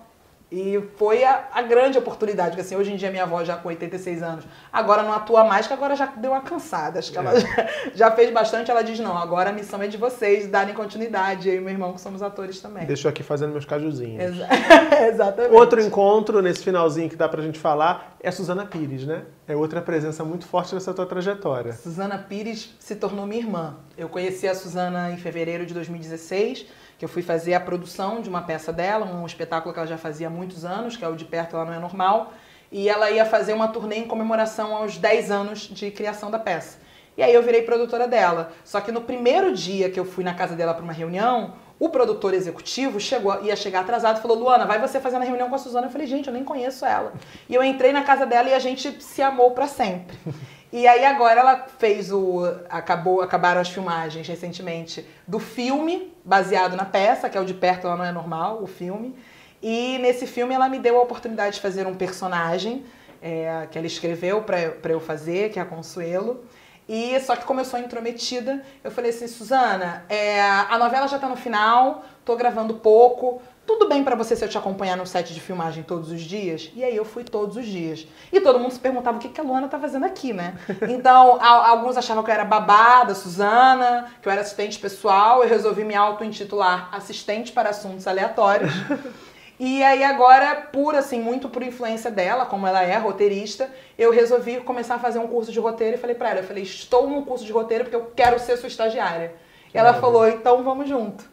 E 0.51 0.81
foi 0.97 1.23
a, 1.23 1.47
a, 1.51 1.61
grande 1.61 1.99
oportunidade, 1.99 2.49
porque 2.49 2.61
assim, 2.61 2.75
hoje 2.75 2.91
em 2.91 2.95
dia 2.95 3.11
minha 3.11 3.21
avó 3.21 3.43
já 3.43 3.55
com 3.55 3.69
86 3.69 4.23
anos, 4.23 4.45
agora 4.73 5.03
não 5.03 5.13
atua 5.13 5.43
mais, 5.43 5.67
que 5.67 5.73
agora 5.73 5.95
já 5.95 6.07
deu 6.07 6.31
uma 6.31 6.41
cansada. 6.41 6.97
Acho 6.97 7.11
que 7.11 7.17
é. 7.19 7.21
ela 7.21 7.39
já, 7.39 7.69
já, 7.93 8.11
fez 8.11 8.31
bastante, 8.31 8.71
ela 8.71 8.81
diz, 8.81 8.99
não, 8.99 9.15
agora 9.15 9.51
a 9.51 9.53
missão 9.53 9.79
é 9.83 9.87
de 9.87 9.95
vocês, 9.95 10.47
darem 10.47 10.73
continuidade. 10.73 11.49
Eu 11.49 11.57
e 11.57 11.59
meu 11.59 11.69
irmão, 11.69 11.93
que 11.93 12.01
somos 12.01 12.23
atores 12.23 12.59
também. 12.59 12.87
Deixa 12.87 13.07
eu 13.07 13.11
aqui 13.11 13.21
fazendo 13.21 13.51
meus 13.51 13.65
cajuzinhos. 13.65 14.23
Exa 14.23 14.47
Exatamente. 15.07 15.53
Outro 15.53 15.79
encontro, 15.81 16.41
nesse 16.41 16.63
finalzinho 16.63 17.09
que 17.09 17.15
dá 17.15 17.29
pra 17.29 17.43
gente 17.43 17.59
falar, 17.59 18.17
é 18.19 18.29
a 18.29 18.31
Suzana 18.31 18.65
Pires, 18.65 19.05
né? 19.05 19.25
É 19.47 19.55
outra 19.55 19.81
presença 19.81 20.23
muito 20.23 20.47
forte 20.47 20.73
nessa 20.73 20.95
tua 20.95 21.05
trajetória. 21.05 21.73
Suzana 21.73 22.17
Pires 22.17 22.75
se 22.79 22.95
tornou 22.95 23.27
minha 23.27 23.41
irmã. 23.41 23.75
Eu 23.95 24.09
conheci 24.09 24.47
a 24.47 24.55
Suzana 24.55 25.11
em 25.11 25.17
fevereiro 25.17 25.63
de 25.63 25.75
2016 25.75 26.78
que 26.99 27.05
eu 27.05 27.09
fui 27.09 27.21
fazer 27.21 27.53
a 27.53 27.61
produção 27.61 28.21
de 28.21 28.27
uma 28.27 28.41
peça 28.41 28.73
dela, 28.73 29.05
um 29.05 29.25
espetáculo 29.25 29.73
que 29.73 29.79
ela 29.79 29.87
já 29.87 29.97
fazia 29.97 30.27
há 30.27 30.29
muitos 30.29 30.65
anos, 30.65 30.97
que 30.97 31.05
é 31.05 31.07
o 31.07 31.15
De 31.15 31.23
Perto 31.23 31.55
Ela 31.55 31.63
Não 31.63 31.73
É 31.73 31.79
Normal, 31.79 32.33
e 32.69 32.89
ela 32.89 33.09
ia 33.09 33.25
fazer 33.25 33.53
uma 33.53 33.69
turnê 33.69 33.95
em 33.95 34.05
comemoração 34.05 34.75
aos 34.75 34.97
10 34.97 35.31
anos 35.31 35.59
de 35.61 35.89
criação 35.91 36.29
da 36.29 36.37
peça. 36.37 36.77
E 37.17 37.23
aí 37.23 37.33
eu 37.33 37.41
virei 37.41 37.61
produtora 37.61 38.05
dela. 38.05 38.51
Só 38.65 38.81
que 38.81 38.91
no 38.91 38.99
primeiro 38.99 39.53
dia 39.53 39.89
que 39.89 39.97
eu 39.97 40.03
fui 40.03 40.25
na 40.25 40.33
casa 40.33 40.57
dela 40.57 40.73
para 40.73 40.83
uma 40.83 40.91
reunião, 40.91 41.53
o 41.79 41.89
produtor 41.89 42.33
executivo 42.33 42.99
chegou, 42.99 43.41
ia 43.43 43.55
chegar 43.55 43.81
atrasado 43.81 44.19
e 44.19 44.21
falou: 44.21 44.37
Luana, 44.37 44.65
vai 44.65 44.79
você 44.79 44.99
fazer 44.99 45.15
a 45.15 45.19
reunião 45.19 45.49
com 45.49 45.55
a 45.55 45.57
Suzana. 45.57 45.87
Eu 45.87 45.91
falei: 45.91 46.05
gente, 46.05 46.27
eu 46.27 46.33
nem 46.33 46.43
conheço 46.43 46.85
ela. 46.85 47.13
E 47.47 47.55
eu 47.55 47.63
entrei 47.63 47.93
na 47.93 48.03
casa 48.03 48.25
dela 48.25 48.49
e 48.49 48.53
a 48.53 48.59
gente 48.59 49.01
se 49.01 49.21
amou 49.21 49.51
para 49.51 49.67
sempre. 49.67 50.17
E 50.71 50.87
aí 50.87 51.03
agora 51.03 51.39
ela 51.39 51.65
fez 51.79 52.11
o. 52.11 52.43
Acabou, 52.69 53.23
acabaram 53.23 53.59
as 53.59 53.69
filmagens 53.69 54.27
recentemente 54.27 55.03
do 55.27 55.39
filme, 55.39 56.13
baseado 56.23 56.75
na 56.75 56.85
peça, 56.85 57.27
que 57.27 57.35
é 57.35 57.41
o 57.41 57.43
de 57.43 57.55
perto 57.55 57.87
ela 57.87 57.97
não 57.97 58.05
é 58.05 58.11
normal, 58.11 58.61
o 58.61 58.67
filme. 58.67 59.15
E 59.63 59.97
nesse 59.97 60.27
filme 60.27 60.53
ela 60.53 60.69
me 60.69 60.77
deu 60.77 60.99
a 60.99 61.01
oportunidade 61.01 61.55
de 61.55 61.61
fazer 61.61 61.87
um 61.87 61.95
personagem 61.95 62.85
é, 63.19 63.67
que 63.71 63.79
ela 63.79 63.87
escreveu 63.87 64.43
para 64.43 64.91
eu 64.91 64.99
fazer, 64.99 65.49
que 65.49 65.57
é 65.57 65.61
a 65.61 65.65
Consuelo. 65.65 66.43
E 66.89 67.19
só 67.19 67.35
que 67.35 67.45
como 67.45 67.59
eu 67.59 67.65
sou 67.65 67.79
intrometida, 67.79 68.63
eu 68.83 68.89
falei 68.89 69.11
assim, 69.11 69.27
Suzana, 69.27 70.03
é, 70.09 70.41
a 70.41 70.75
novela 70.79 71.07
já 71.07 71.19
tá 71.19 71.29
no 71.29 71.35
final, 71.35 72.03
tô 72.25 72.35
gravando 72.35 72.73
pouco, 72.73 73.39
tudo 73.67 73.87
bem 73.87 74.03
para 74.03 74.15
você 74.15 74.35
se 74.35 74.43
eu 74.43 74.49
te 74.49 74.57
acompanhar 74.57 74.97
no 74.97 75.05
set 75.05 75.31
de 75.31 75.39
filmagem 75.39 75.83
todos 75.83 76.09
os 76.11 76.21
dias? 76.21 76.71
E 76.75 76.83
aí 76.83 76.95
eu 76.95 77.05
fui 77.05 77.23
todos 77.23 77.55
os 77.55 77.67
dias. 77.67 78.07
E 78.33 78.41
todo 78.41 78.57
mundo 78.57 78.71
se 78.71 78.79
perguntava 78.79 79.17
o 79.17 79.19
que, 79.19 79.29
que 79.29 79.39
a 79.39 79.43
Luana 79.43 79.67
tá 79.67 79.77
fazendo 79.77 80.07
aqui, 80.07 80.33
né? 80.33 80.55
Então, 80.89 81.37
a, 81.39 81.69
alguns 81.69 81.95
achavam 81.95 82.23
que 82.23 82.31
eu 82.31 82.33
era 82.33 82.43
babada, 82.43 83.13
Suzana, 83.13 84.11
que 84.19 84.27
eu 84.27 84.31
era 84.31 84.41
assistente 84.41 84.79
pessoal. 84.79 85.43
Eu 85.43 85.49
resolvi 85.49 85.83
me 85.83 85.93
auto-intitular 85.93 86.89
assistente 86.91 87.51
para 87.51 87.69
assuntos 87.69 88.07
aleatórios. 88.07 88.73
E 89.59 89.83
aí 89.83 90.05
agora, 90.05 90.55
por 90.71 90.95
assim, 90.95 91.19
muito 91.19 91.49
por 91.49 91.61
influência 91.61 92.09
dela, 92.09 92.45
como 92.45 92.65
ela 92.65 92.81
é 92.81 92.97
roteirista, 92.97 93.69
eu 93.97 94.09
resolvi 94.09 94.61
começar 94.61 94.95
a 94.95 94.99
fazer 94.99 95.19
um 95.19 95.27
curso 95.27 95.51
de 95.51 95.59
roteiro 95.59 95.97
e 95.97 95.99
falei 95.99 96.15
para 96.15 96.29
ela, 96.29 96.39
eu 96.39 96.45
falei, 96.45 96.63
estou 96.63 97.09
num 97.09 97.25
curso 97.25 97.43
de 97.43 97.51
roteiro 97.51 97.83
porque 97.83 97.95
eu 97.97 98.09
quero 98.15 98.39
ser 98.39 98.55
sua 98.55 98.67
estagiária. 98.67 99.33
E 99.73 99.77
ela 99.77 99.93
falou, 99.93 100.27
então 100.29 100.63
vamos 100.63 100.87
junto. 100.87 101.25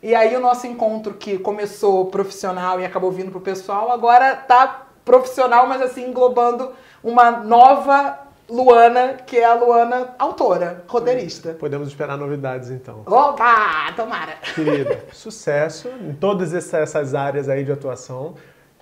E 0.00 0.14
aí 0.14 0.36
o 0.36 0.40
nosso 0.40 0.66
encontro 0.66 1.14
que 1.14 1.38
começou 1.38 2.06
profissional 2.06 2.80
e 2.80 2.84
acabou 2.84 3.10
vindo 3.10 3.32
pro 3.32 3.40
pessoal, 3.40 3.90
agora 3.90 4.36
tá 4.36 4.86
profissional, 5.04 5.66
mas 5.66 5.82
assim, 5.82 6.06
englobando 6.08 6.72
uma 7.02 7.32
nova 7.32 8.18
Luana, 8.52 9.14
que 9.26 9.38
é 9.38 9.46
a 9.46 9.54
Luana 9.54 10.08
autora, 10.18 10.84
roteirista. 10.86 11.54
Podemos 11.54 11.88
esperar 11.88 12.18
novidades 12.18 12.70
então. 12.70 13.00
Opa, 13.06 13.90
tomara. 13.96 14.32
Querida, 14.54 15.06
sucesso 15.10 15.88
em 16.02 16.12
todas 16.12 16.52
essas 16.52 17.14
áreas 17.14 17.48
aí 17.48 17.64
de 17.64 17.72
atuação. 17.72 18.34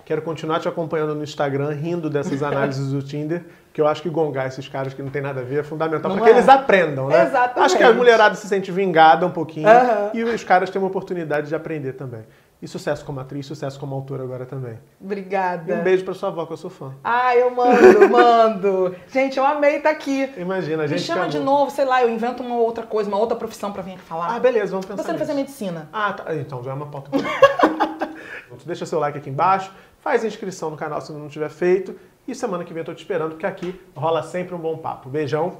Quero 0.03 0.23
continuar 0.23 0.59
te 0.59 0.67
acompanhando 0.67 1.15
no 1.15 1.23
Instagram, 1.23 1.71
rindo 1.71 2.09
dessas 2.09 2.43
análises 2.43 2.91
do 2.91 3.01
Tinder, 3.01 3.45
que 3.71 3.79
eu 3.79 3.87
acho 3.87 4.01
que 4.01 4.09
gongar 4.09 4.47
esses 4.47 4.67
caras 4.67 4.93
que 4.93 5.01
não 5.01 5.09
tem 5.09 5.21
nada 5.21 5.39
a 5.39 5.43
ver 5.43 5.59
é 5.59 5.63
fundamental 5.63 6.11
para 6.11 6.21
que 6.21 6.29
é. 6.29 6.33
eles 6.33 6.49
aprendam, 6.49 7.07
né? 7.07 7.23
Exatamente. 7.23 7.65
Acho 7.65 7.77
que 7.77 7.83
a 7.83 7.93
mulherada 7.93 8.35
se 8.35 8.47
sente 8.49 8.73
vingada 8.73 9.25
um 9.25 9.31
pouquinho 9.31 9.69
uhum. 9.69 10.09
e 10.13 10.23
os 10.25 10.43
caras 10.43 10.69
têm 10.69 10.81
uma 10.81 10.89
oportunidade 10.89 11.47
de 11.47 11.55
aprender 11.55 11.93
também. 11.93 12.23
E 12.61 12.67
sucesso 12.67 13.03
como 13.03 13.19
atriz, 13.19 13.47
sucesso 13.47 13.79
como 13.79 13.95
autora 13.95 14.23
agora 14.23 14.45
também. 14.45 14.77
Obrigada. 14.99 15.73
E 15.73 15.79
um 15.79 15.83
beijo 15.83 16.05
pra 16.05 16.13
sua 16.13 16.29
avó, 16.29 16.45
que 16.45 16.53
eu 16.53 16.57
sou 16.57 16.69
fã. 16.69 16.93
Ah, 17.03 17.35
eu 17.35 17.49
mando, 17.49 18.07
mando. 18.07 18.95
Gente, 19.11 19.37
eu 19.39 19.45
amei 19.45 19.77
estar 19.77 19.89
aqui. 19.89 20.31
Imagina, 20.37 20.83
a 20.83 20.87
gente. 20.87 20.99
Me 20.99 21.05
chama 21.05 21.27
de 21.27 21.39
novo, 21.39 21.71
sei 21.71 21.85
lá, 21.85 22.03
eu 22.03 22.09
invento 22.09 22.43
uma 22.43 22.57
outra 22.57 22.85
coisa, 22.85 23.09
uma 23.09 23.17
outra 23.17 23.35
profissão 23.35 23.71
pra 23.71 23.81
vir 23.81 23.93
aqui 23.93 24.01
falar. 24.01 24.35
Ah, 24.35 24.39
beleza, 24.39 24.71
vamos 24.71 24.85
pensar. 24.85 25.01
Você 25.01 25.11
não 25.11 25.17
fazer 25.17 25.33
medicina. 25.33 25.89
Ah, 25.91 26.13
tá. 26.13 26.35
Então 26.35 26.63
já 26.63 26.69
é 26.69 26.73
uma 26.75 26.85
pauta. 26.85 27.09
Deixa 28.63 28.85
seu 28.85 28.99
like 28.99 29.17
aqui 29.17 29.29
embaixo, 29.29 29.71
faz 29.99 30.23
inscrição 30.23 30.69
no 30.69 30.77
canal 30.77 31.01
se 31.01 31.11
não 31.11 31.27
tiver 31.27 31.49
feito. 31.49 31.95
E 32.27 32.35
semana 32.35 32.63
que 32.63 32.73
vem 32.73 32.81
eu 32.81 32.85
tô 32.85 32.93
te 32.93 33.01
esperando, 33.01 33.31
porque 33.31 33.45
aqui 33.45 33.81
rola 33.95 34.21
sempre 34.21 34.53
um 34.53 34.59
bom 34.59 34.77
papo. 34.77 35.09
Beijão 35.09 35.57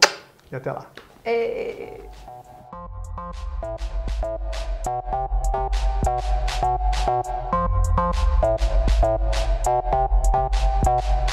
e 0.51 0.55
até 0.55 0.71
lá. 0.71 0.85
É... 1.25 1.99
Thank 7.03 7.25
you. 11.25 11.30